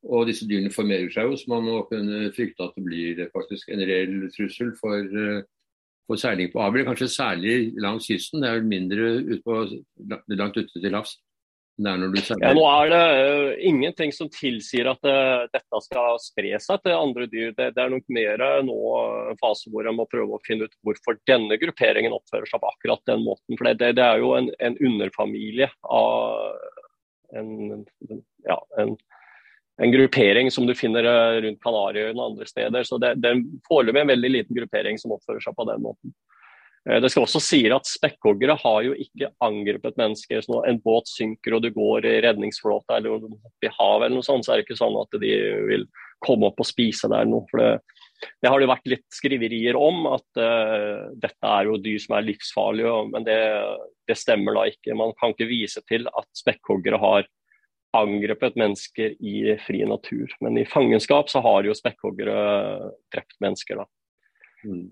og 0.06 0.28
disse 0.28 0.46
dyrene 0.46 0.74
formerer 0.74 1.10
seg 1.14 1.30
jo, 1.30 1.38
så 1.38 1.50
man 1.50 1.64
må 1.66 1.80
kunne 1.90 2.28
frykte 2.36 2.66
at 2.66 2.76
det 2.78 2.84
blir 2.86 3.22
faktisk 3.34 3.72
en 3.74 3.86
reell 3.90 4.28
trussel 4.34 4.74
for, 4.82 5.00
eh, 5.22 5.46
for 6.10 6.22
seiling 6.22 6.52
på 6.54 6.66
Abel. 6.66 6.86
Kanskje 6.90 7.14
særlig 7.14 7.56
langs 7.82 8.10
kysten. 8.10 8.42
Det 8.42 8.50
er 8.50 8.60
vel 8.60 8.74
mindre 8.74 9.14
ut 9.32 9.46
på, 9.46 9.62
langt 10.34 10.58
ute 10.58 10.82
til 10.82 10.98
havs. 10.98 11.16
Ja, 12.40 12.54
nå 12.56 12.64
er 12.70 12.92
det 12.92 13.00
uh, 13.20 13.50
ingenting 13.68 14.14
som 14.16 14.30
tilsier 14.32 14.88
at 14.88 15.02
uh, 15.04 15.44
dette 15.52 15.82
skal 15.84 16.20
spre 16.24 16.54
seg 16.64 16.84
til 16.86 16.96
andre 16.96 17.28
dyr. 17.28 17.52
Det, 17.58 17.74
det 17.76 17.84
er 17.84 17.92
nok 17.92 18.06
mer 18.16 18.44
uh, 18.44 18.62
nå 18.64 18.78
en 19.34 19.42
fase 19.42 19.72
hvor 19.74 19.88
en 19.90 19.98
må 19.98 20.06
prøve 20.08 20.38
å 20.38 20.44
finne 20.46 20.70
ut 20.70 20.78
hvorfor 20.88 21.20
denne 21.28 21.58
grupperingen 21.60 22.16
oppfører 22.16 22.48
seg 22.48 22.64
på 22.64 22.72
akkurat 22.72 23.04
den 23.12 23.26
måten. 23.26 23.58
For 23.58 23.68
det, 23.68 23.92
det 24.00 24.06
er 24.06 24.24
jo 24.24 24.32
en, 24.38 24.48
en, 24.64 24.80
underfamilie 24.86 25.68
av 25.84 26.56
en, 27.36 27.84
ja, 28.48 28.58
en, 28.80 28.96
en, 29.82 29.92
gruppering 29.92 30.52
som 30.54 30.70
du 30.70 30.76
finner 30.80 31.04
rundt 31.44 31.60
Kanariøyene 31.64 32.16
og 32.16 32.30
andre 32.30 32.48
steder. 32.48 32.88
Så 32.88 33.02
det, 33.04 33.18
det 33.20 33.34
er 33.34 33.44
foreløpig 33.68 34.06
en 34.06 34.14
veldig 34.14 34.32
liten 34.32 34.62
gruppering 34.62 35.02
som 35.02 35.18
oppfører 35.18 35.44
seg 35.44 35.60
på 35.60 35.68
den 35.68 35.84
måten. 35.84 36.16
Eh, 36.90 37.02
det 37.02 37.12
skal 37.12 37.26
også 37.26 37.42
si 37.44 37.62
at 37.74 37.90
Spekkhoggere 37.90 38.58
har 38.62 38.80
jo 38.86 38.96
ikke 39.06 39.32
angrepet 39.44 39.98
mennesker. 40.00 40.42
så 40.42 40.54
Når 40.54 40.70
en 40.70 40.82
båt 40.84 41.10
synker 41.10 41.58
og 41.58 41.66
du 41.66 41.72
går 41.74 42.06
i 42.06 42.18
redningsflåta 42.26 42.98
eller 42.98 43.26
i 43.66 43.72
havet, 43.72 44.06
eller 44.06 44.18
noe 44.18 44.28
sånt, 44.28 44.46
så 44.46 44.54
er 44.54 44.62
det 44.62 44.68
ikke 44.68 44.82
sånn 44.82 44.98
at 45.02 45.22
de 45.22 45.36
vil 45.72 45.88
komme 46.26 46.50
opp 46.50 46.62
og 46.62 46.70
spise 46.70 47.10
der 47.12 47.26
nå. 47.30 47.42
For 47.50 47.62
det, 47.62 47.72
det 48.42 48.52
har 48.52 48.62
det 48.62 48.70
vært 48.72 48.90
litt 48.90 49.08
skriverier 49.14 49.78
om, 49.78 50.06
at 50.16 50.40
uh, 50.40 51.12
dette 51.22 51.50
er 51.52 51.68
jo 51.68 51.80
dyr 51.82 52.00
som 52.02 52.16
er 52.18 52.28
livsfarlige. 52.30 52.94
Men 53.12 53.26
det, 53.28 53.40
det, 54.10 54.18
stemmer 54.18 54.58
da 54.58 54.68
ikke. 54.72 54.98
Man 54.98 55.14
kan 55.20 55.36
ikke 55.36 55.50
vise 55.50 55.84
til 55.90 56.08
at 56.08 56.30
spekkhoggere 56.38 57.02
har 57.02 57.28
angrepet 57.96 58.58
mennesker 58.60 59.14
i 59.24 59.56
fri 59.64 59.84
natur. 59.88 60.32
Men 60.44 60.58
i 60.60 60.68
fangenskap 60.68 61.30
så 61.32 61.44
har 61.46 61.68
jo 61.68 61.76
spekkhoggere 61.78 62.38
drept 63.14 63.38
mennesker, 63.44 63.84
da. 63.84 63.90
Mm. 64.66 64.90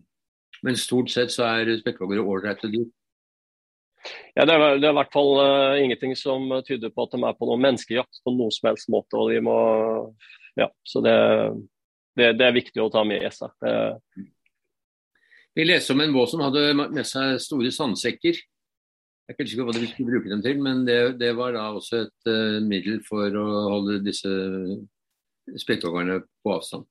Men 0.63 0.79
stort 0.79 1.12
sett 1.12 1.34
så 1.34 1.46
er 1.50 1.74
spekkhoggere 1.79 2.24
ålreite 2.24 2.70
dyr. 2.72 2.88
Ja, 4.36 4.46
det 4.48 4.55
er, 4.55 4.77
det 4.82 4.88
er, 4.88 4.91
i 4.91 4.98
hvert 4.98 5.13
fall 5.13 5.34
uh, 5.39 5.79
ingenting 5.79 6.15
som 6.20 6.50
tyder 6.67 6.91
på 6.91 7.05
at 7.05 7.13
de 7.15 7.22
er 7.24 7.36
på 7.38 7.48
noen 7.48 7.62
menneskejakt 7.63 8.24
på 8.25 8.34
noen 8.36 8.51
som 8.51 8.70
helst 8.72 8.89
måte. 8.91 9.15
og 9.20 9.32
de 9.32 9.39
må, 9.43 9.58
ja, 10.60 10.70
Så 10.88 11.03
det, 11.05 11.15
det, 12.20 12.34
det 12.39 12.48
er 12.48 12.58
viktig 12.58 12.84
å 12.84 12.91
ta 12.93 13.05
med 13.08 13.27
seg. 13.36 13.53
Det... 13.63 13.75
Vi 15.53 15.67
leste 15.67 15.93
om 15.93 16.01
en 16.01 16.15
båt 16.15 16.32
som 16.32 16.41
hadde 16.41 16.72
med 16.82 17.03
seg 17.05 17.38
store 17.43 17.72
sandsekker. 17.72 18.39
Jeg 19.24 19.32
er 19.32 19.38
ikke 19.38 19.51
sikker 19.51 19.67
på 19.67 19.72
hva 19.72 19.79
de 19.79 19.91
skulle 19.91 20.12
bruke 20.12 20.32
dem 20.32 20.41
til, 20.43 20.58
men 20.65 20.82
det, 20.88 20.98
det 21.22 21.29
var 21.38 21.53
da 21.55 21.70
også 21.77 22.01
et 22.03 22.32
uh, 22.32 22.60
middel 22.65 23.00
for 23.08 23.38
å 23.39 23.46
holde 23.75 24.01
disse 24.03 24.32
spekkhoggerne 25.63 26.24
på 26.43 26.58
avstand. 26.58 26.88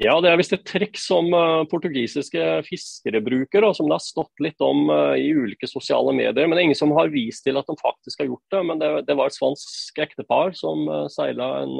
Ja, 0.00 0.14
det 0.24 0.30
er 0.30 0.38
visst 0.40 0.54
et 0.56 0.64
trekk 0.64 0.96
som 0.96 1.26
uh, 1.36 1.66
portugisiske 1.68 2.40
fiskere 2.64 3.20
bruker, 3.24 3.66
og 3.66 3.74
som 3.76 3.90
det 3.90 3.98
har 3.98 4.04
stått 4.04 4.40
litt 4.40 4.62
om 4.64 4.86
uh, 4.88 5.12
i 5.20 5.28
ulike 5.36 5.68
sosiale 5.68 6.14
medier. 6.16 6.46
Men 6.46 6.56
det 6.56 6.62
er 6.62 6.68
ingen 6.70 6.78
som 6.78 6.94
har 6.96 7.12
vist 7.12 7.44
til 7.44 7.60
at 7.60 7.68
de 7.68 7.76
faktisk 7.76 8.22
har 8.22 8.30
gjort 8.30 8.54
det. 8.54 8.62
Men 8.70 8.80
det, 8.80 8.92
det 9.10 9.16
var 9.18 9.28
et 9.28 9.36
svansk 9.36 10.00
ektepar 10.00 10.56
som 10.56 10.86
uh, 10.88 11.04
seila 11.12 11.50
en, 11.60 11.74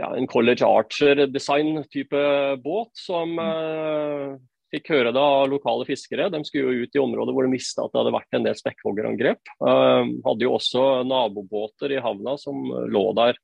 ja, 0.00 0.08
en 0.08 0.30
College 0.30 0.64
Archer-design-type 0.64 2.24
båt, 2.64 2.94
som 2.96 3.36
uh, 3.36 4.40
fikk 4.72 4.88
høre 4.94 5.12
det 5.12 5.20
av 5.20 5.50
lokale 5.52 5.84
fiskere. 5.84 6.30
De 6.32 6.40
skulle 6.48 6.78
jo 6.78 6.88
ut 6.88 6.96
i 6.96 7.04
området 7.04 7.36
hvor 7.36 7.44
de 7.44 7.58
visste 7.58 7.84
at 7.84 7.92
det 7.92 8.00
hadde 8.00 8.16
vært 8.16 8.40
en 8.40 8.48
del 8.48 8.56
spekkhoggerangrep. 8.56 9.52
Uh, 9.60 10.16
hadde 10.24 10.48
jo 10.48 10.56
også 10.56 10.88
nabobåter 11.04 11.92
i 11.92 12.00
havna 12.00 12.38
som 12.40 12.64
lå 12.88 13.04
der 13.20 13.36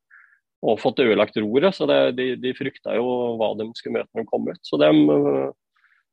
og 0.66 0.80
fått 0.82 1.02
ødelagt 1.04 1.38
roret. 1.40 1.76
Så 1.76 1.86
det, 1.88 2.00
de, 2.18 2.30
de 2.42 2.54
frykta 2.56 2.96
jo 2.98 3.36
hva 3.40 3.52
de 3.58 3.68
skulle 3.78 4.00
møte 4.00 4.10
når 4.12 4.24
de 4.24 4.30
kom 4.30 4.48
ut. 4.50 4.62
Så 4.66 4.80
de 4.82 4.90
eh, 4.90 5.50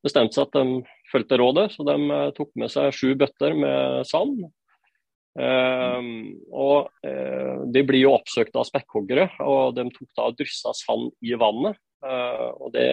bestemte 0.05 0.37
seg 0.37 0.49
at 0.49 0.57
de 0.59 0.83
fulgte 1.11 1.39
rådet, 1.41 1.69
så 1.73 1.85
de 1.87 1.97
eh, 2.17 2.27
tok 2.37 2.51
med 2.59 2.73
seg 2.73 2.93
sju 2.95 3.13
bøtter 3.19 3.57
med 3.57 4.03
sand. 4.09 4.45
Eh, 5.39 6.09
og 6.53 7.07
eh, 7.07 7.63
De 7.73 7.85
blir 7.87 8.05
jo 8.05 8.15
oppsøkt 8.17 8.55
av 8.59 8.67
spekkhoggere, 8.69 9.31
og 9.41 9.73
de 9.77 9.87
tok 9.95 10.09
da 10.13 10.29
og 10.29 10.37
dryssa 10.39 10.75
sand 10.77 11.11
i 11.25 11.33
vannet. 11.39 11.79
Eh, 12.05 12.49
og 12.59 12.73
det, 12.75 12.87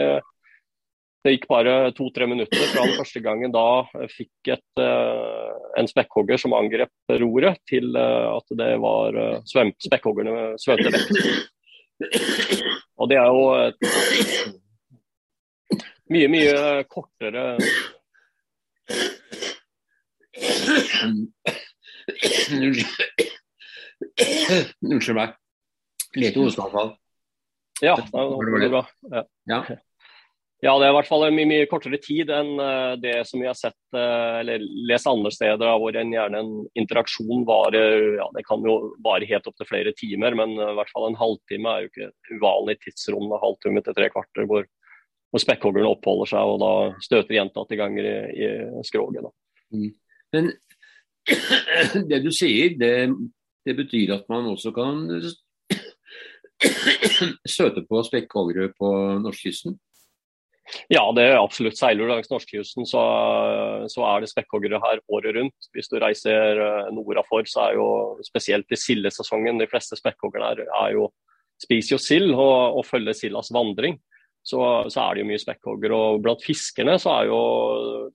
det, 1.25 1.35
gikk 1.35 1.47
bare 1.51 1.75
to-tre 1.97 2.27
minutter 2.31 2.63
fra 2.73 2.87
den 2.89 2.97
første 2.99 3.21
gangen 3.25 3.53
da 3.55 3.85
fikk 4.13 4.53
et, 4.57 4.81
uh, 4.81 5.53
en 5.81 5.89
spekkhogger 5.91 6.41
som 6.41 6.57
angrep 6.57 6.93
roret, 7.21 7.61
til 7.69 7.97
at 8.01 8.57
det 8.57 8.73
var 8.83 9.19
svøm, 9.49 9.75
spekkhoggerne 9.85 10.55
svømte 10.61 10.95
vekk. 10.97 11.09
Og 13.01 13.09
det 13.11 13.19
er 13.21 13.29
jo 13.29 13.45
et 13.61 13.77
mye, 16.11 16.29
mye 16.33 16.55
kortere 16.89 17.45
Unnskyld 24.81 25.17
meg. 25.17 25.37
Lite 26.17 26.41
hosteanfall. 26.43 26.97
Ja, 27.81 27.95
det 27.97 28.11
var 28.13 28.51
veldig 28.55 28.71
bra. 28.73 28.83
Ja. 29.13 29.23
ja. 29.53 29.61
Ja, 30.61 30.75
det 30.77 30.85
er 30.87 30.91
i 30.93 30.97
hvert 30.99 31.09
fall 31.09 31.23
en 31.25 31.37
mye, 31.39 31.49
mye 31.49 31.69
kortere 31.71 31.97
tid 32.05 32.29
enn 32.37 32.51
uh, 32.61 32.93
det 33.01 33.15
som 33.25 33.41
vi 33.41 33.47
har 33.49 33.57
sett 33.57 33.79
uh, 33.97 34.43
eller 34.43 34.61
lest 34.91 35.09
andre 35.09 35.33
steder, 35.33 35.71
hvor 35.81 35.97
en, 35.97 36.13
gjerne 36.13 36.43
en 36.43 36.51
interaksjon 36.77 37.47
varer 37.49 38.19
ja, 38.19 38.27
det 38.35 38.45
kan 38.45 38.67
jo 38.69 38.75
vare 39.01 39.29
helt 39.31 39.49
opp 39.49 39.57
til 39.57 39.71
flere 39.71 39.95
timer, 39.97 40.37
men 40.37 40.53
uh, 40.61 40.75
i 40.75 40.77
hvert 40.77 40.93
fall 40.93 41.09
en 41.09 41.17
halvtime 41.17 41.73
er 41.73 41.87
jo 41.87 41.91
ikke 41.93 42.11
uvanlig 42.37 42.77
tidsrom. 42.85 43.33
Halvtime 43.41 43.85
til 43.87 43.97
tre 43.97 44.13
kvarter 44.13 44.51
hvor, 44.53 44.69
hvor 45.33 45.47
spekkhoggerne 45.47 45.95
oppholder 45.97 46.35
seg 46.35 46.53
og 46.53 46.61
da 46.61 46.73
støter 47.09 47.39
gjentatte 47.39 47.81
ganger 47.81 48.13
i, 48.13 48.15
i 48.45 48.85
skroget. 48.85 49.33
Mm. 49.73 49.91
Men 50.37 50.53
det 52.13 52.21
du 52.21 52.33
sier, 52.37 52.77
det, 52.77 52.95
det 53.65 53.81
betyr 53.81 54.19
at 54.21 54.29
man 54.29 54.53
også 54.53 54.77
kan 54.77 55.07
støte 57.57 57.89
på 57.89 58.09
spekkhoggere 58.13 58.75
på 58.77 58.99
norskekysten? 59.25 59.81
Ja, 60.93 61.03
det 61.17 61.25
er 61.27 61.39
absolutt. 61.39 61.79
Seiler 61.79 62.07
du 62.07 62.13
langs 62.13 62.31
norskekysten, 62.31 62.87
så, 62.89 63.01
så, 63.91 64.05
er 64.07 64.23
det 64.23 64.31
spekkhoggere 64.31 64.81
her 64.83 65.03
året 65.13 65.37
rundt. 65.37 65.71
Hvis 65.75 65.91
du 65.91 65.99
reiser 66.03 66.61
eh, 66.63 66.93
nordafor, 66.95 67.47
så 67.51 67.67
er 67.67 67.79
jo 67.79 67.89
spesielt 68.27 68.71
i 68.71 68.79
sildesesongen 68.79 69.61
de 69.61 69.69
fleste 69.71 69.99
spekkhoggerne 69.99 70.53
her 70.53 70.65
er 70.85 70.95
jo, 70.97 71.11
spiser 71.63 71.97
jo 71.97 72.01
sild 72.03 72.35
og, 72.35 72.81
og 72.81 72.87
følger 72.89 73.17
sildas 73.17 73.53
vandring. 73.55 73.99
så, 74.43 74.89
så, 74.89 75.03
er 75.03 75.15
det 75.15 75.25
jo 75.25 75.31
mye 75.31 75.43
spekkhoggere. 75.43 75.97
Og 75.97 76.23
blant 76.25 76.45
fiskerne 76.45 76.97
så 77.03 77.19
er 77.19 77.31
jo 77.31 77.41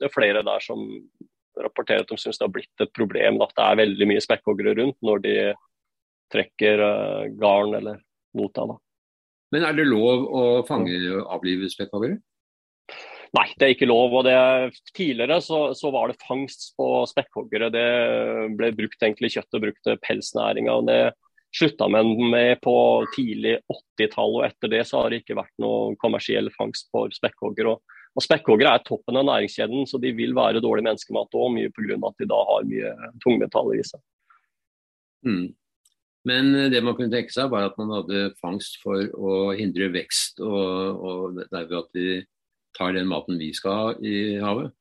det 0.02 0.14
flere 0.14 0.44
der 0.46 0.64
som 0.64 0.86
rapporterer 1.62 2.04
at 2.04 2.12
de 2.12 2.18
syns 2.20 2.40
det 2.40 2.48
har 2.48 2.56
blitt 2.56 2.84
et 2.84 2.92
problem 2.96 3.40
at 3.44 3.54
det 3.56 3.66
er 3.66 3.80
veldig 3.80 4.08
mye 4.10 4.24
spekkhoggere 4.24 4.76
rundt 4.80 4.98
når 5.06 5.22
de 5.24 5.36
trekker 6.34 6.82
uh, 6.82 7.28
garn 7.40 7.78
eller 7.78 8.02
nota. 8.36 8.66
Da. 8.68 8.80
Men 9.56 9.68
er 9.68 9.78
det 9.78 9.86
lov 9.88 10.26
å 10.26 10.42
fange 10.68 10.98
og 11.14 11.30
avlive 11.38 11.70
spekkhoggere? 11.72 12.18
Nei, 13.34 13.48
det 13.58 13.65
er 13.65 13.74
ikke 13.74 13.89
lov. 13.89 14.13
og 14.20 14.25
det, 14.27 14.36
Tidligere 14.96 15.39
så, 15.44 15.60
så, 15.77 15.91
var 15.94 16.12
det 16.12 16.22
fangst 16.22 16.74
på 16.77 16.89
spekkhoggere. 17.10 17.72
Det 17.74 17.88
ble 18.60 18.72
brukt 18.77 19.01
egentlig 19.01 19.34
kjøttet 19.36 19.63
brukte 19.63 19.98
pelsnæringa. 20.03 20.77
Det 20.88 21.00
slutta 21.55 21.88
man 21.91 22.12
med 22.32 22.62
på 22.63 22.77
tidlig 23.15 23.58
80-tall, 23.72 24.39
og 24.39 24.48
etter 24.48 24.72
det 24.72 24.86
så 24.88 25.01
har 25.01 25.12
det 25.12 25.24
ikke 25.24 25.38
vært 25.39 25.53
noe 25.63 25.96
kommersiell 26.01 26.51
fangst 26.55 26.89
for 26.94 27.12
spekkhoggere. 27.15 27.75
Og, 27.75 28.00
og 28.15 28.24
Spekkhoggere 28.24 28.77
er 28.77 28.88
toppen 28.88 29.20
av 29.20 29.27
næringskjeden, 29.27 29.88
så 29.89 30.00
de 30.00 30.13
vil 30.15 30.36
være 30.36 30.63
dårlig 30.63 30.86
menneskemat 30.88 31.36
òg, 31.36 31.51
mye 31.55 31.72
pga. 31.75 32.00
at 32.00 32.22
de 32.22 32.32
da 32.32 32.41
har 32.51 32.67
mye 32.70 32.91
tungmetaller 33.24 33.79
i 33.79 33.88
seg. 33.88 34.03
Mm. 35.25 35.48
Men 36.25 36.53
det 36.74 36.82
man 36.82 36.96
kunne 36.98 37.13
tenke 37.13 37.34
seg, 37.34 37.51
var 37.51 37.67
at 37.67 37.75
man 37.77 37.91
hadde 37.94 38.29
fangst 38.41 38.79
for 38.82 39.03
å 39.13 39.36
hindre 39.58 39.91
vekst, 39.94 40.39
og, 40.41 41.03
og 41.05 41.44
derved 41.51 41.77
at 41.84 41.91
de 41.98 42.08
tar 42.77 42.96
den 42.96 43.08
maten 43.10 43.39
vi 43.39 43.51
skal 43.55 43.79
ha 43.79 43.94
i 44.03 44.15
havet? 44.44 44.74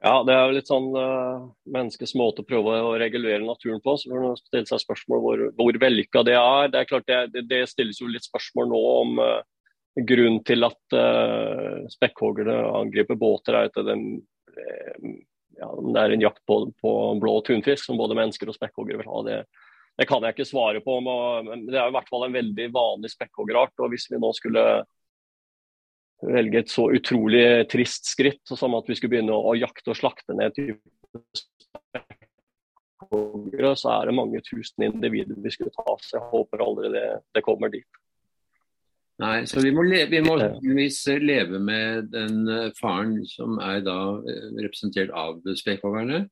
Ja, 0.00 0.22
det 0.24 0.32
er 0.32 0.46
jo 0.48 0.56
litt 0.56 0.68
sånn 0.70 0.86
uh, 0.96 1.50
menneskets 1.68 2.14
måte 2.16 2.40
å 2.40 2.48
prøve 2.48 2.78
å 2.88 2.94
regulere 3.00 3.44
naturen 3.44 3.82
på. 3.84 3.98
Så 4.00 4.08
får 4.08 4.22
man 4.24 4.38
stille 4.38 4.68
seg 4.70 4.80
spørsmål 4.80 5.24
hvor, 5.24 5.42
hvor 5.58 5.78
vellykka 5.82 6.22
det 6.24 6.38
er. 6.38 6.70
Det 6.72 6.80
er 6.80 6.88
klart 6.88 7.10
det, 7.10 7.42
det, 7.50 7.66
stilles 7.68 8.00
jo 8.00 8.08
litt 8.08 8.24
spørsmål 8.24 8.70
nå 8.70 8.80
om 8.94 9.20
uh, 9.20 9.42
grunnen 10.08 10.40
til 10.48 10.64
at 10.64 10.96
uh, 10.96 11.84
spekkhoggerne 11.92 12.62
angriper 12.78 13.18
båter, 13.20 13.58
er 13.58 13.68
at 13.68 13.76
den, 13.84 14.22
ja, 15.60 15.68
det 15.68 16.00
er 16.00 16.14
en 16.14 16.24
jakt 16.24 16.40
på, 16.48 16.62
på 16.80 16.94
blå 17.20 17.34
tunfisk 17.44 17.84
som 17.84 18.00
både 18.00 18.16
mennesker 18.16 18.48
og 18.48 18.56
spekkhoggere 18.56 19.02
vil 19.02 19.12
ha. 19.12 19.24
Det, 19.26 19.36
det, 20.00 20.08
kan 20.08 20.24
jeg 20.24 20.38
ikke 20.38 20.48
svare 20.48 20.80
på, 20.84 20.96
men 21.04 21.68
det 21.68 21.76
er 21.76 21.92
i 21.92 21.96
hvert 21.98 22.08
fall 22.08 22.24
en 22.24 22.38
veldig 22.40 22.70
vanlig 22.72 23.12
spekkhoggerart. 23.12 23.76
og 23.84 23.92
Hvis 23.92 24.08
vi 24.08 24.22
nå 24.22 24.32
skulle 24.38 24.64
velge 26.22 26.62
et 26.62 26.72
så 26.72 26.86
utrolig 26.92 27.44
trist 27.70 28.10
skritt 28.12 28.52
som 28.52 28.74
at 28.76 28.88
vi 28.88 28.96
skulle 28.98 29.16
begynne 29.16 29.36
å, 29.36 29.54
jakte 29.58 29.92
og 29.92 29.98
slakte 29.98 30.36
ned 30.36 30.58
så 33.80 33.94
er 33.94 34.06
det 34.06 34.14
mange 34.14 34.42
tusen 34.44 34.84
individer 34.86 35.38
vi 35.40 35.50
skulle 35.50 35.72
ta. 35.74 35.96
Så 35.98 36.18
jeg 36.18 36.28
håper 36.30 36.62
aldri 36.62 36.92
det, 36.94 37.06
det 37.34 37.42
kommer 37.46 37.72
dit. 37.72 37.88
Nei, 39.20 39.44
så 39.48 39.60
vi 39.60 39.72
må, 39.74 39.84
leve, 39.84 40.08
vi 40.14 40.20
må 40.24 40.36
leve 41.20 41.58
med 41.60 42.08
den 42.12 42.46
eh, 42.48 42.68
faren 42.78 43.18
som 43.28 43.58
er 43.60 43.82
da 43.84 43.96
eh, 44.24 44.46
representert 44.62 45.10
av 45.12 45.42
spekkhoggerne. 45.58 46.22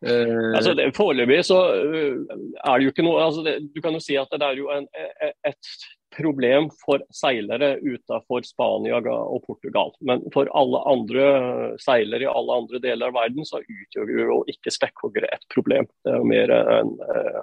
Uh, 0.00 0.54
altså, 0.56 0.72
Foreløpig 0.96 1.42
så 1.44 1.58
er 1.76 2.70
det 2.78 2.86
jo 2.86 2.92
ikke 2.94 3.04
noe 3.04 3.18
altså 3.20 3.42
det, 3.44 3.58
Du 3.74 3.82
kan 3.84 3.92
jo 3.92 3.98
si 4.00 4.14
at 4.16 4.30
det 4.32 4.46
er 4.46 4.56
jo 4.56 4.70
en, 4.72 4.86
et 5.44 5.72
problem 6.20 6.68
for 6.82 7.02
seilere 7.14 7.74
utenfor 7.82 8.44
Spania 8.46 9.00
og 9.00 9.42
Portugal. 9.46 9.92
Men 10.04 10.22
for 10.34 10.50
alle 10.56 10.82
andre 10.90 11.24
seilere 11.82 12.26
i 12.26 12.30
alle 12.30 12.58
andre 12.62 12.82
deler 12.82 13.10
av 13.10 13.18
verden, 13.18 13.46
så 13.48 13.62
utgjør 13.64 14.12
jo 14.16 14.42
ikke 14.52 14.74
spekkhoggere 14.74 15.32
et 15.34 15.48
problem. 15.52 15.88
Det 16.04 16.14
er 16.14 16.20
jo 16.20 16.30
mer 16.30 16.54
enn 16.56 16.94
eh, 17.08 17.40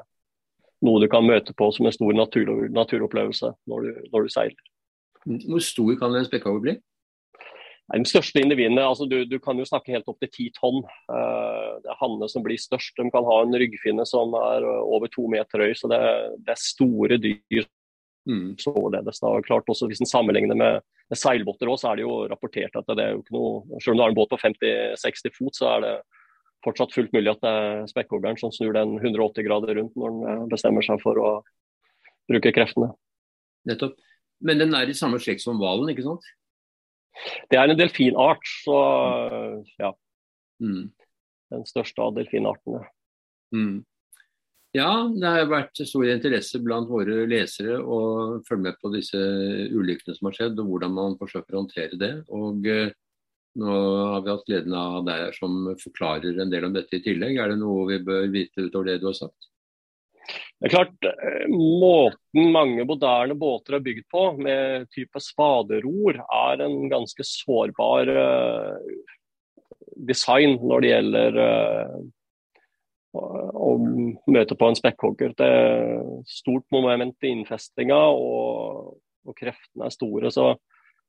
noe 0.86 1.02
du 1.02 1.08
kan 1.10 1.26
møte 1.26 1.56
på 1.58 1.70
som 1.74 1.90
en 1.90 1.96
stor 1.96 2.14
natur, 2.14 2.52
naturopplevelse 2.74 3.54
når 3.70 3.88
du, 3.88 4.04
når 4.14 4.28
du, 4.28 4.34
seiler. 4.34 4.70
Hvor 5.26 5.64
stor 5.66 5.98
kan 6.00 6.16
en 6.16 6.28
spekkhogger 6.28 6.64
bli? 6.64 6.76
Den 7.88 8.04
største 8.04 8.42
individene, 8.44 8.84
altså 8.84 9.06
du, 9.08 9.22
du, 9.24 9.38
kan 9.40 9.56
jo 9.60 9.66
snakke 9.68 9.94
helt 9.96 10.10
opp 10.12 10.20
til 10.20 10.32
ti 10.34 10.50
tonn. 10.56 10.82
Uh, 11.08 11.80
det 11.84 11.92
er 11.94 12.00
hannene 12.02 12.28
som 12.28 12.44
blir 12.44 12.60
størst. 12.60 12.98
De 13.00 13.08
kan 13.14 13.28
ha 13.28 13.38
en 13.44 13.56
ryggfinne 13.56 14.04
som 14.08 14.36
er 14.36 14.68
over 14.68 15.08
to 15.12 15.24
meter 15.32 15.64
høy. 15.64 15.72
Så 15.78 15.88
det, 15.92 16.00
det 16.44 16.52
er 16.52 16.60
store 16.60 17.20
dyr 17.24 17.64
Mm. 18.28 18.58
Således 18.60 19.22
da, 19.24 19.30
klart 19.46 19.70
også 19.72 19.88
Hvis 19.88 20.02
en 20.04 20.10
sammenligner 20.10 20.58
med, 20.60 20.82
med 21.08 21.20
seilbåter, 21.20 21.70
også, 21.72 21.86
så 21.86 21.92
er 21.92 22.00
det 22.00 22.04
jo 22.04 22.16
rapportert 22.28 22.76
at 22.76 22.90
det 22.92 23.06
er 23.06 23.14
jo 23.14 23.22
ikke 23.22 23.36
noe 23.38 23.80
Selv 23.80 23.94
om 23.94 24.00
du 24.00 24.04
har 24.04 24.12
en 24.12 24.18
båt 24.18 24.34
på 24.34 24.40
50-60 24.42 25.36
fot, 25.38 25.56
så 25.56 25.70
er 25.78 25.86
det 25.86 25.94
fortsatt 26.66 26.92
fullt 26.92 27.14
mulig 27.16 27.32
at 27.32 27.44
det 27.46 27.54
er 27.54 27.86
spekkhoggeren 27.92 28.40
som 28.42 28.52
snur 28.52 28.74
den 28.76 28.98
180 28.98 29.46
grader 29.48 29.78
rundt 29.78 29.96
når 29.96 30.16
den 30.16 30.28
eh, 30.32 30.46
bestemmer 30.52 30.84
seg 30.84 31.00
for 31.04 31.20
å 31.22 31.30
bruke 32.28 32.52
kreftene. 32.52 32.92
Nettopp. 33.70 33.96
Men 34.44 34.60
den 34.62 34.76
er 34.78 34.90
i 34.90 34.98
samme 34.98 35.20
slekt 35.24 35.46
som 35.46 35.62
hvalen, 35.62 35.90
ikke 35.94 36.06
sant? 36.06 36.26
Det 37.50 37.58
er 37.58 37.72
en 37.72 37.80
delfinart, 37.80 38.44
så 38.66 38.78
ja. 39.80 39.94
Mm. 40.62 40.90
Den 41.54 41.64
største 41.70 42.04
av 42.04 42.18
delfinartene. 42.18 42.84
Mm. 43.56 43.80
Ja, 44.78 45.08
det 45.10 45.30
har 45.32 45.50
vært 45.50 45.80
stor 45.88 46.06
interesse 46.12 46.60
blant 46.62 46.90
våre 46.92 47.24
lesere 47.30 47.80
å 47.82 48.00
følge 48.46 48.68
med 48.68 48.80
på 48.82 48.92
disse 48.94 49.18
ulykkene 49.74 50.14
som 50.18 50.30
har 50.30 50.36
skjedd, 50.38 50.60
og 50.62 50.70
hvordan 50.70 50.94
man 50.94 51.16
forsøker 51.18 51.56
å 51.56 51.64
håndtere 51.64 51.98
det. 51.98 52.14
Og 52.36 52.68
eh, 52.70 52.92
nå 53.58 53.78
har 54.12 54.26
vi 54.26 54.34
hatt 54.34 54.50
gleden 54.50 54.76
av 54.78 55.00
deg 55.08 55.32
som 55.38 55.72
forklarer 55.82 56.38
en 56.44 56.52
del 56.52 56.68
om 56.68 56.76
dette 56.76 57.00
i 57.00 57.06
tillegg. 57.06 57.40
Er 57.42 57.54
det 57.54 57.62
noe 57.62 57.88
vi 57.90 58.02
bør 58.06 58.28
vite 58.34 58.68
utover 58.68 58.92
det 58.92 59.00
du 59.02 59.08
har 59.10 59.18
sagt? 59.18 59.50
Det 60.28 60.70
er 60.70 60.76
klart, 60.76 61.10
eh, 61.10 61.48
Måten 61.50 62.52
mange 62.54 62.86
moderne 62.86 63.38
båter 63.40 63.80
er 63.80 63.86
bygd 63.88 64.06
på, 64.14 64.28
med 64.44 64.92
type 64.94 65.22
spaderor, 65.24 66.22
er 66.22 66.66
en 66.68 66.78
ganske 66.92 67.26
sårbar 67.26 68.14
eh, 68.14 68.94
design 70.12 70.60
når 70.62 70.86
det 70.86 70.94
gjelder 70.94 71.42
å 73.18 73.74
møte 74.30 74.58
på 74.58 74.70
en 74.70 74.78
spekkhogger. 74.78 75.36
Det 75.38 75.48
er 75.48 76.02
stort 76.30 76.66
moment 76.74 77.16
i 77.26 77.34
innfestinga, 77.36 78.00
og, 78.14 78.98
og, 79.28 79.36
kreftene 79.38 79.88
er 79.88 79.96
store. 79.96 80.32
så 80.34 80.56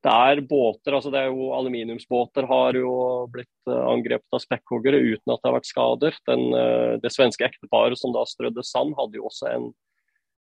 det 0.06 0.12
er 0.14 0.40
båter, 0.46 0.94
altså 0.94 1.10
det 1.10 1.24
er 1.24 1.32
jo 1.32 1.48
Aluminiumsbåter 1.56 2.46
har 2.46 2.76
jo 2.78 2.92
blitt 3.34 3.70
eh, 3.70 3.80
angrepet 3.90 4.36
av 4.36 4.44
spekkhoggere 4.44 5.00
uten 5.02 5.32
at 5.34 5.42
det 5.42 5.48
har 5.48 5.56
vært 5.56 5.70
skader. 5.70 6.18
Den, 6.30 6.44
eh, 6.54 6.92
det 7.02 7.10
svenske 7.10 7.48
ekteparet 7.48 7.98
som 7.98 8.14
da 8.14 8.22
strødde 8.28 8.62
sand, 8.66 8.94
hadde 8.98 9.18
jo 9.18 9.26
også 9.26 9.50
en, 9.50 9.66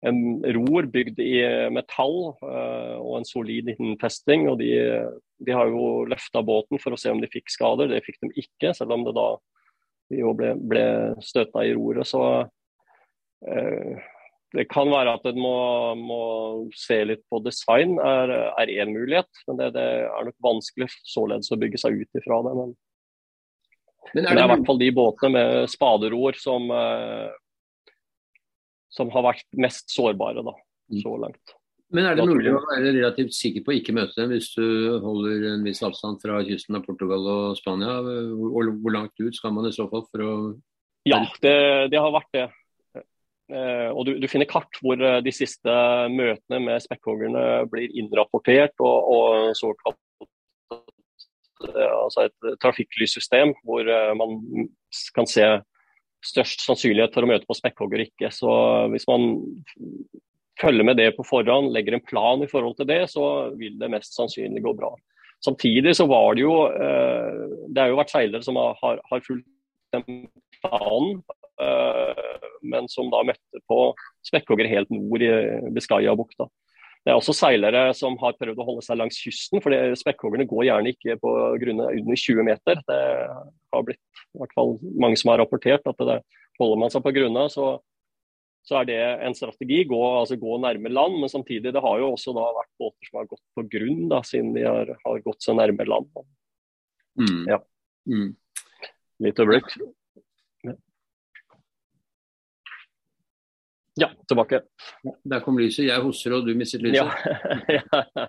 en 0.06 0.20
ror 0.60 0.86
bygd 0.94 1.18
i 1.24 1.42
metall 1.74 2.36
uh, 2.38 3.02
og 3.02 3.16
en 3.18 3.26
solid 3.26 3.72
innfesting. 3.74 4.46
og 4.46 4.60
De, 4.62 4.70
de 5.42 5.56
har 5.58 5.74
jo 5.74 6.06
løfta 6.06 6.44
båten 6.46 6.78
for 6.78 6.94
å 6.94 7.00
se 7.00 7.10
om 7.10 7.18
de 7.18 7.30
fikk 7.32 7.50
skader. 7.50 7.90
Det 7.90 8.04
fikk 8.06 8.22
de 8.22 8.30
ikke, 8.38 8.70
selv 8.78 8.94
om 8.94 9.02
det 9.08 9.16
da 9.18 9.32
vi 10.10 10.22
jo 10.22 10.34
ble, 10.36 10.54
ble 10.58 10.84
støtta 11.24 11.64
i 11.66 11.74
roret. 11.76 12.08
Så 12.08 12.22
eh, 13.46 14.06
det 14.56 14.64
kan 14.72 14.88
være 14.88 15.16
at 15.18 15.26
en 15.28 15.40
må, 15.40 15.56
må, 16.00 16.20
se 16.76 17.02
litt 17.10 17.24
på 17.28 17.40
design, 17.44 17.98
er 18.00 18.72
én 18.72 18.94
mulighet. 18.94 19.28
Men 19.48 19.60
det, 19.60 19.72
det, 19.76 19.88
er 20.08 20.28
nok 20.30 20.38
vanskelig 20.44 20.88
således 21.04 21.52
å 21.52 21.60
bygge 21.60 21.80
seg 21.82 22.00
ut 22.00 22.20
ifra 22.20 22.40
det. 22.46 22.54
Men, 22.56 22.72
men 24.14 24.24
er 24.24 24.30
det, 24.30 24.30
det, 24.30 24.40
er 24.40 24.46
i 24.46 24.52
hvert 24.54 24.66
fall 24.70 24.80
de 24.80 24.90
båtene 24.96 25.34
med 25.36 25.74
spaderor 25.74 26.40
som, 26.40 26.72
eh, 26.72 27.92
som 28.96 29.12
har 29.12 29.28
vært 29.28 29.48
mest 29.60 29.92
sårbare 29.92 30.44
da, 30.46 30.56
mm. 30.56 31.00
så 31.04 31.16
langt. 31.26 31.58
Men 31.94 32.04
er 32.04 32.18
det 32.18 32.26
mulig 32.28 32.52
å 32.52 32.60
være 32.66 32.90
relativt 32.92 33.32
sikker 33.32 33.64
på 33.64 33.72
å 33.72 33.76
ikke 33.78 33.94
møte 33.96 34.12
dem 34.18 34.34
hvis 34.34 34.50
du 34.52 34.98
holder 35.00 35.46
en 35.54 35.62
viss 35.64 35.80
avstand 35.86 36.20
fra 36.20 36.42
kysten 36.44 36.76
av 36.76 36.84
Portugal 36.84 37.24
og 37.32 37.56
Spania? 37.56 37.94
Hvor, 38.04 38.68
hvor 38.82 38.92
langt 38.92 39.16
ut 39.22 39.36
skal 39.36 39.54
man 39.56 39.70
i 39.70 39.72
så 39.72 39.88
fall 39.88 40.04
for 40.10 40.24
å 40.24 40.32
Ja, 41.08 41.22
det, 41.40 41.54
det 41.94 42.02
har 42.02 42.12
vært 42.12 42.34
det. 42.36 42.48
Eh, 43.48 43.88
og 43.96 44.04
du, 44.04 44.12
du, 44.20 44.26
finner 44.28 44.48
kart 44.48 44.76
hvor 44.84 45.00
eh, 45.00 45.22
de 45.24 45.32
siste 45.32 45.72
møtene 46.12 46.60
med 46.60 46.84
spekkhoggerne 46.84 47.64
blir 47.72 47.94
innrapportert. 47.96 48.76
og, 48.84 49.08
og 49.08 49.56
såkalt 49.56 49.96
eh, 51.64 51.94
altså 51.94 52.28
et 52.28 52.52
trafikklyssystem 52.60 53.56
hvor 53.64 53.88
man 54.20 54.68
kan 55.16 55.28
se 55.30 55.48
størst 56.28 56.66
sannsynlighet 56.66 57.14
for 57.14 57.24
å 57.24 57.30
møte 57.30 57.48
på 57.48 57.56
spekkhogger 57.56 58.04
ikke. 58.04 58.28
Så 58.34 58.52
hvis 58.92 59.08
man 59.08 59.30
følger 60.60 60.86
med 60.86 60.98
det 60.98 61.12
på 61.16 61.26
forhånd, 61.26 61.72
legger 61.74 61.96
en 61.96 62.04
plan 62.04 62.42
i 62.42 62.50
forhold 62.50 62.76
til 62.78 62.88
det, 62.88 63.04
så 63.12 63.24
vil 63.58 63.78
det 63.80 63.90
mest 63.92 64.16
sannsynlig 64.16 64.62
gå 64.64 64.74
bra. 64.78 64.92
Samtidig 65.44 65.94
så 65.94 66.08
var 66.10 66.34
det 66.34 66.42
jo 66.42 66.54
eh, 66.66 67.42
Det 67.70 67.78
har 67.78 67.92
jo 67.92 67.98
vært 68.00 68.10
seilere 68.10 68.42
som 68.42 68.56
har, 68.58 68.98
har 68.98 69.26
fulgt 69.26 69.46
den 69.94 70.24
planen, 70.58 71.20
eh, 71.62 72.48
men 72.66 72.88
som 72.90 73.10
da 73.12 73.22
møtte 73.28 73.62
på 73.70 73.82
spekkhoggere 74.26 74.72
helt 74.72 74.90
nord 74.92 75.22
i 75.22 75.30
Biscaya-bukta. 75.74 76.48
Det 77.06 77.12
er 77.12 77.16
også 77.16 77.32
seilere 77.32 77.86
som 77.96 78.18
har 78.20 78.34
prøvd 78.36 78.58
å 78.60 78.66
holde 78.66 78.82
seg 78.84 78.98
langs 78.98 79.16
kysten, 79.16 79.62
for 79.64 79.72
spekkhoggerne 79.96 80.48
går 80.50 80.66
gjerne 80.66 80.92
ikke 80.92 81.16
på 81.22 81.30
grunne 81.62 81.86
under 81.94 82.20
20 82.20 82.44
meter. 82.44 82.82
Det 82.90 82.98
har 83.72 83.86
blitt 83.86 84.24
i 84.34 84.42
hvert 84.42 84.56
fall 84.58 84.74
mange 85.00 85.16
som 85.16 85.32
har 85.32 85.40
rapportert 85.40 85.86
at 85.88 86.02
det 86.04 86.18
holder 86.58 86.82
man 86.82 86.92
seg 86.92 87.04
på 87.06 87.14
grunna, 87.16 87.46
så 87.48 87.78
så 88.66 88.80
er 88.80 88.88
det 88.88 88.98
en 89.26 89.36
strategi. 89.36 89.82
Gå, 89.88 90.00
altså 90.20 90.36
gå 90.40 90.58
nærme 90.62 90.90
land, 90.92 91.20
men 91.22 91.30
samtidig 91.32 91.72
det 91.74 91.84
har 91.84 92.00
jo 92.02 92.12
også 92.14 92.34
da 92.36 92.48
vært 92.56 92.72
båter 92.80 93.10
som 93.10 93.20
har 93.20 93.30
gått 93.30 93.44
på 93.56 93.64
grunn, 93.76 94.02
da, 94.10 94.22
siden 94.26 94.52
de 94.56 94.66
har, 94.66 94.92
har 95.04 95.22
gått 95.24 95.44
så 95.44 95.54
nærme 95.56 95.86
land. 95.88 96.10
Mm. 97.18 97.40
Ja. 97.48 97.62
Mm. 98.10 98.34
Litt 99.24 99.40
øyeblikk. 99.42 99.72
Ja, 103.98 104.12
tilbake. 104.30 104.60
Der 105.26 105.40
kom 105.42 105.56
lyset. 105.58 105.88
Jeg 105.88 106.04
hoster 106.04 106.36
og 106.36 106.46
du 106.46 106.52
mistet 106.54 106.84
lyset. 106.84 107.08
Ja. 107.66 108.28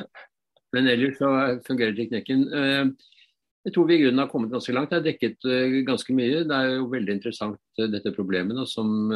Men 0.72 0.88
ellers 0.92 1.18
så 1.18 1.28
fungerer 1.66 1.94
teknikken. 1.96 2.46
Eh, 3.66 3.70
jeg 3.70 3.74
tror 3.74 3.86
vi 3.88 3.98
i 3.98 4.02
grunnen 4.04 4.22
har 4.22 4.30
kommet 4.30 4.52
ganske 4.54 4.72
langt. 4.74 4.90
Det 4.90 4.98
er 5.00 5.06
dekket 5.10 5.46
eh, 5.50 5.82
ganske 5.86 6.14
mye. 6.14 6.44
Det 6.46 6.56
er 6.56 6.76
jo 6.76 6.88
veldig 6.92 7.14
interessant 7.18 7.60
eh, 7.80 7.90
dette 7.90 8.14
problemet 8.14 8.56
da, 8.56 8.66
som, 8.66 9.10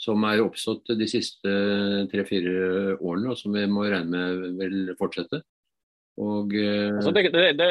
som, 0.00 0.24
er 0.24 0.42
oppstått 0.44 0.94
de 0.96 1.08
siste 1.08 1.54
tre-fire 2.12 2.96
årene, 2.98 3.32
og 3.32 3.38
som 3.38 3.54
vi 3.54 3.66
må 3.68 3.84
regne 3.88 4.28
med 4.34 4.60
vil 4.60 4.94
fortsette. 4.98 5.42
Og, 6.20 6.52
altså 6.52 7.14
det 7.16 7.30
det, 7.32 7.66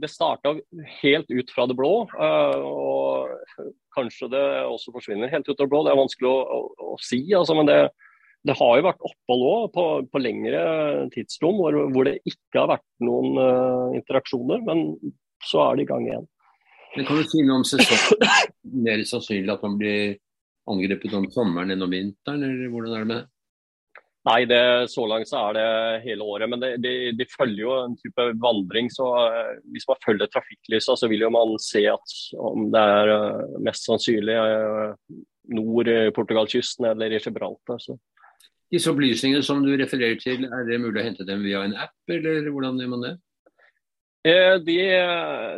det 0.00 0.08
starta 0.10 0.56
helt 1.04 1.28
ut 1.30 1.50
fra 1.54 1.68
det 1.70 1.76
blå. 1.78 1.90
og 2.10 3.68
Kanskje 3.94 4.26
det 4.32 4.40
også 4.64 4.94
forsvinner 4.94 5.30
helt 5.30 5.46
ut 5.46 5.54
av 5.54 5.60
det 5.60 5.70
blå. 5.70 5.82
Det 5.84 5.92
er 5.92 6.00
vanskelig 6.00 6.30
å, 6.30 6.38
å, 6.40 6.88
å 6.94 6.96
si. 6.98 7.20
Altså, 7.36 7.54
men 7.54 7.68
det, 7.68 7.76
det, 8.48 8.56
har 8.58 8.72
jo 8.78 8.86
vært 8.88 9.06
opphold 9.06 9.46
òg 9.52 9.68
på, 9.76 9.84
på, 10.10 10.22
lengre 10.24 10.62
tidsrom 11.14 11.60
hvor, 11.60 11.78
hvor, 11.92 12.08
det 12.08 12.16
ikke 12.26 12.58
har 12.58 12.72
vært 12.72 12.88
noen 13.06 13.38
uh, 13.38 13.94
interaksjoner. 14.00 14.64
Men 14.66 14.82
så 15.46 15.64
er 15.66 15.78
det 15.78 15.86
i 15.86 15.90
gang 15.90 16.06
igjen. 16.08 16.28
Men 16.96 17.08
Kan 17.08 17.20
du 17.20 17.28
si 17.28 17.42
noe 17.46 17.60
om 17.62 17.66
sesongen? 17.66 18.24
Mer 18.84 19.04
sannsynlig 19.08 19.52
at 19.54 19.62
man 19.64 19.78
blir 19.80 20.16
angrepet 20.70 21.14
om 21.16 21.28
sommeren 21.32 21.72
enn 21.74 21.84
om 21.84 21.92
vinteren, 21.92 22.44
eller 22.44 22.72
hvordan 22.72 22.96
er 22.96 23.04
det 23.04 23.10
med 23.10 23.22
det? 23.22 23.28
Nei, 24.22 24.44
det, 24.46 24.60
så 24.92 25.02
langt 25.10 25.26
så 25.26 25.40
er 25.48 25.56
det 25.56 26.02
hele 26.04 26.22
året. 26.22 26.46
Men 26.50 26.60
det, 26.62 26.76
de, 26.84 26.92
de, 27.18 27.26
følger 27.26 27.64
jo 27.64 27.72
en 27.74 27.96
type 27.98 28.26
vandring. 28.44 28.90
så 28.92 29.08
uh, 29.18 29.56
Hvis 29.74 29.88
man 29.88 29.98
følger 30.04 30.30
trafikklysa, 30.30 30.94
så 30.98 31.10
vil 31.10 31.24
jo 31.24 31.32
man 31.34 31.56
se 31.62 31.82
at 31.90 32.14
om 32.38 32.68
det 32.70 32.84
er 33.00 33.10
uh, 33.10 33.58
mest 33.66 33.88
sannsynlig 33.88 34.38
uh, 34.38 34.94
nord 35.58 35.90
i 35.90 35.98
Portugalkysten 36.14 36.86
eller 36.92 37.16
i 37.16 37.18
Gibraltar. 37.18 37.82
Så. 37.82 37.98
Disse 38.72 38.94
opplysningene 38.94 39.42
som 39.42 39.64
du 39.64 39.74
refererer 39.74 40.20
til, 40.22 40.46
er 40.46 40.70
det 40.70 40.80
mulig 40.80 41.02
å 41.02 41.08
hente 41.08 41.26
dem 41.26 41.42
via 41.42 41.64
en 41.66 41.74
app, 41.82 41.98
eller 42.08 42.46
hvordan 42.46 42.78
gjør 42.78 42.94
man 42.94 43.06
det? 43.08 43.16
Eh, 44.22 44.54
de, 44.62 44.76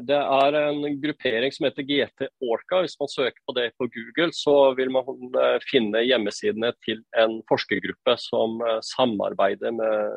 det 0.08 0.16
er 0.16 0.54
en 0.56 0.84
gruppering 1.02 1.52
som 1.52 1.66
heter 1.66 1.84
GT 1.84 2.30
Orca. 2.40 2.80
Hvis 2.80 2.96
man 3.00 3.10
søker 3.12 3.40
på 3.44 3.54
det 3.58 3.66
på 3.76 3.90
Google, 3.92 4.32
så 4.32 4.72
vil 4.78 4.92
man 4.94 5.04
eh, 5.36 5.58
finne 5.68 6.00
hjemmesidene 6.06 6.70
til 6.84 7.02
en 7.20 7.42
forskergruppe 7.50 8.16
som 8.22 8.56
eh, 8.64 8.80
samarbeider 8.88 9.74
med 9.76 10.16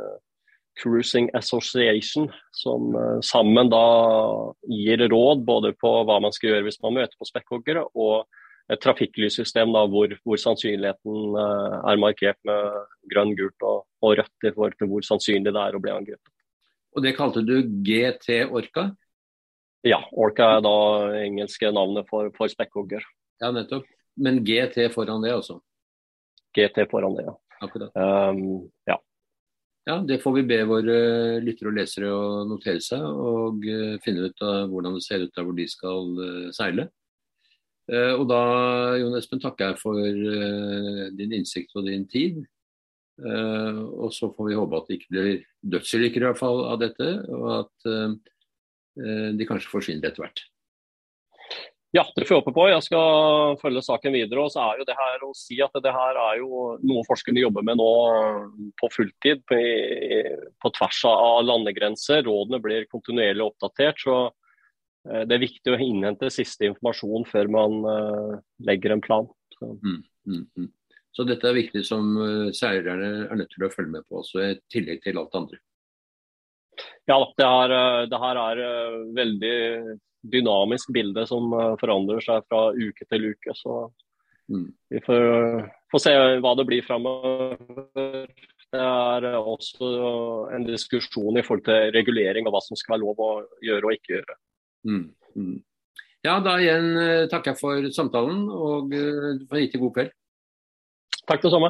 Cruising 0.79 1.27
Association, 1.35 2.29
som 2.53 2.93
sammen 3.25 3.71
da 3.73 3.81
gir 4.69 5.01
råd 5.09 5.41
både 5.43 5.71
på 5.81 5.89
hva 6.05 6.19
man 6.21 6.35
skal 6.35 6.51
gjøre 6.51 6.67
hvis 6.67 6.77
man 6.83 6.99
møter 6.99 7.17
på 7.17 7.25
spekkhoggere, 7.25 7.81
og 7.97 8.29
et 8.69 8.83
trafikklyssystem 8.85 9.73
da, 9.73 9.87
hvor, 9.89 10.13
hvor, 10.21 10.37
sannsynligheten 10.37 11.33
er 11.41 11.97
markert 11.97 12.37
med 12.45 12.77
grønn, 13.09 13.33
gult 13.39 13.65
og, 13.65 13.87
og 14.05 14.19
rødt 14.21 14.45
i 14.45 14.53
forhold 14.53 14.77
til 14.77 14.91
hvor 14.91 15.09
sannsynlig 15.09 15.55
det 15.55 15.63
er 15.65 15.79
å 15.79 15.81
bli 15.81 15.95
angrepet. 15.97 16.36
Og 16.97 17.03
det 17.05 17.13
kalte 17.13 17.43
du 17.45 17.59
GT 17.85 18.47
Orca? 18.49 18.89
Ja, 19.85 20.01
Orca 20.17 20.55
er 20.55 20.63
da 20.65 20.77
engelske 21.21 21.69
navnet 21.69 22.07
for, 22.09 22.31
for 22.33 22.49
spekkhogger. 22.49 23.05
Ja, 23.37 23.51
nettopp. 23.53 23.85
Men 24.17 24.41
GT 24.41 24.87
foran 24.95 25.21
det, 25.21 25.35
altså? 25.35 25.59
GT 26.57 26.87
foran 26.89 27.13
det, 27.19 27.27
ja. 27.27 27.35
Akkurat. 27.61 27.93
Um, 27.93 28.65
ja. 28.89 28.97
ja. 29.85 29.99
Det 30.09 30.17
får 30.23 30.39
vi 30.39 30.45
be 30.49 30.57
våre 30.69 30.97
lyttere 31.45 31.69
og 31.69 31.77
lesere 31.77 32.09
å 32.09 32.43
notere 32.49 32.81
seg, 32.81 33.05
og 33.05 33.61
uh, 33.69 33.95
finne 34.01 34.31
ut 34.31 34.45
av 34.45 34.65
hvordan 34.73 34.97
det 34.97 35.05
ser 35.05 35.27
ut 35.27 35.33
der 35.37 35.45
hvor 35.45 35.57
de 35.57 35.69
skal 35.69 36.13
uh, 36.17 36.47
seile. 36.55 36.89
Og 37.87 38.25
da 38.27 38.37
Jon 38.99 39.13
Espen, 39.15 39.39
takker 39.39 39.69
jeg 39.69 39.77
for 39.79 39.95
din 41.15 41.35
innsikt 41.37 41.71
og 41.79 41.85
din 41.87 42.01
tid. 42.11 42.41
Uh, 43.17 43.81
og 43.97 44.11
så 44.13 44.29
får 44.29 44.51
vi 44.51 44.57
håpe 44.57 44.77
at 44.77 44.89
det 44.89 44.99
ikke 44.99 45.13
blir 45.15 45.31
dødsulykker 45.73 46.21
i 46.21 46.27
hvert 46.29 46.37
fall 46.41 46.61
av 46.69 46.77
dette, 46.83 47.07
og 47.33 47.47
at 47.55 47.89
uh, 47.89 48.13
de 49.37 49.47
kanskje 49.49 49.71
forsvinner 49.71 50.09
etter 50.09 50.25
hvert. 50.25 50.43
Ja, 51.95 52.03
det 52.13 52.27
får 52.27 52.35
jeg 52.35 52.43
håpe 52.43 52.53
på. 52.53 52.65
Jeg 52.69 52.83
skal 52.83 53.57
følge 53.61 53.81
saken 53.85 54.13
videre. 54.13 54.43
og 54.43 54.51
så 54.53 54.65
er 54.65 54.81
jo 54.81 54.85
det 54.85 54.97
her 54.97 55.23
å 55.23 55.31
si 55.37 55.57
at 55.63 55.77
det 55.81 55.93
her 55.95 56.19
er 56.19 56.41
jo 56.41 56.75
noe 56.83 57.05
forskerne 57.07 57.41
jobber 57.41 57.63
med 57.65 57.79
nå 57.79 57.91
på 58.77 58.89
fulltid 58.93 59.41
på, 59.49 59.59
på 60.61 60.71
tvers 60.77 60.99
av 61.09 61.45
landegrenser. 61.47 62.25
Rådene 62.27 62.59
blir 62.61 62.89
kontinuerlig 62.91 63.47
oppdatert. 63.47 64.03
så 64.03 64.17
Det 65.07 65.37
er 65.37 65.45
viktig 65.45 65.73
å 65.73 65.79
innhente 65.79 66.29
siste 66.33 66.67
informasjon 66.67 67.25
før 67.31 67.49
man 67.55 67.79
legger 68.67 68.93
en 68.93 69.05
plan. 69.07 69.31
Mm, 69.63 70.03
mm, 70.27 70.43
mm. 70.59 70.69
Så 71.17 71.25
dette 71.25 71.49
er 71.49 71.57
viktig 71.57 71.81
som 71.81 72.11
seierne 72.13 72.53
seilerne 72.53 73.07
er 73.25 73.39
nødt 73.39 73.49
til 73.49 73.65
å 73.65 73.71
følge 73.73 73.95
med 73.95 74.05
på, 74.05 74.19
også 74.21 74.43
i 74.43 74.51
tillegg 74.69 75.01
til 75.01 75.17
alt 75.17 75.33
andre. 75.39 75.57
Ja, 77.09 77.17
det 77.37 77.45
her, 77.45 77.73
eh, 77.77 78.03
det 78.11 78.19
her 78.21 78.39
er 78.41 78.61
eh, 78.65 78.97
veldig 79.17 79.55
dynamisk 80.27 80.91
bilde 80.93 81.23
som 81.29 81.53
forandrer 81.79 82.21
seg 82.21 82.43
fra 82.49 82.67
uke 82.75 83.05
til 83.07 83.29
uke. 83.31 83.55
Så 83.55 83.77
mm. 84.51 84.67
vi 84.91 85.01
får, 85.05 85.25
får, 85.93 86.03
se 86.03 86.13
hva 86.43 86.51
det 86.59 86.65
blir 86.67 86.83
framover. 86.83 88.27
Det 88.67 88.83
er 88.83 89.27
også 89.39 89.91
en 90.53 90.67
diskusjon 90.67 91.39
i 91.39 91.45
forhold 91.47 91.63
til 91.69 91.93
regulering 91.95 92.49
av 92.49 92.57
hva 92.57 92.61
som 92.65 92.77
skal 92.77 92.97
være 92.97 93.05
lov 93.05 93.23
å 93.23 93.31
gjøre 93.63 93.87
og 93.87 93.95
ikke 93.95 94.17
gjøre. 94.17 94.37
Mm. 94.89 95.05
Mm. 95.37 95.57
Ja, 96.27 96.37
da 96.43 96.57
igjen 96.59 96.91
takker 97.31 97.53
jeg 97.53 97.61
for 97.61 97.89
samtalen, 97.95 98.49
og 98.51 98.91
får 98.91 99.31
en 99.31 99.61
riktig 99.63 99.79
god 99.85 99.95
kveld. 99.95 100.15
Takk 101.27 101.43
det 101.43 101.51
samme. 101.51 101.69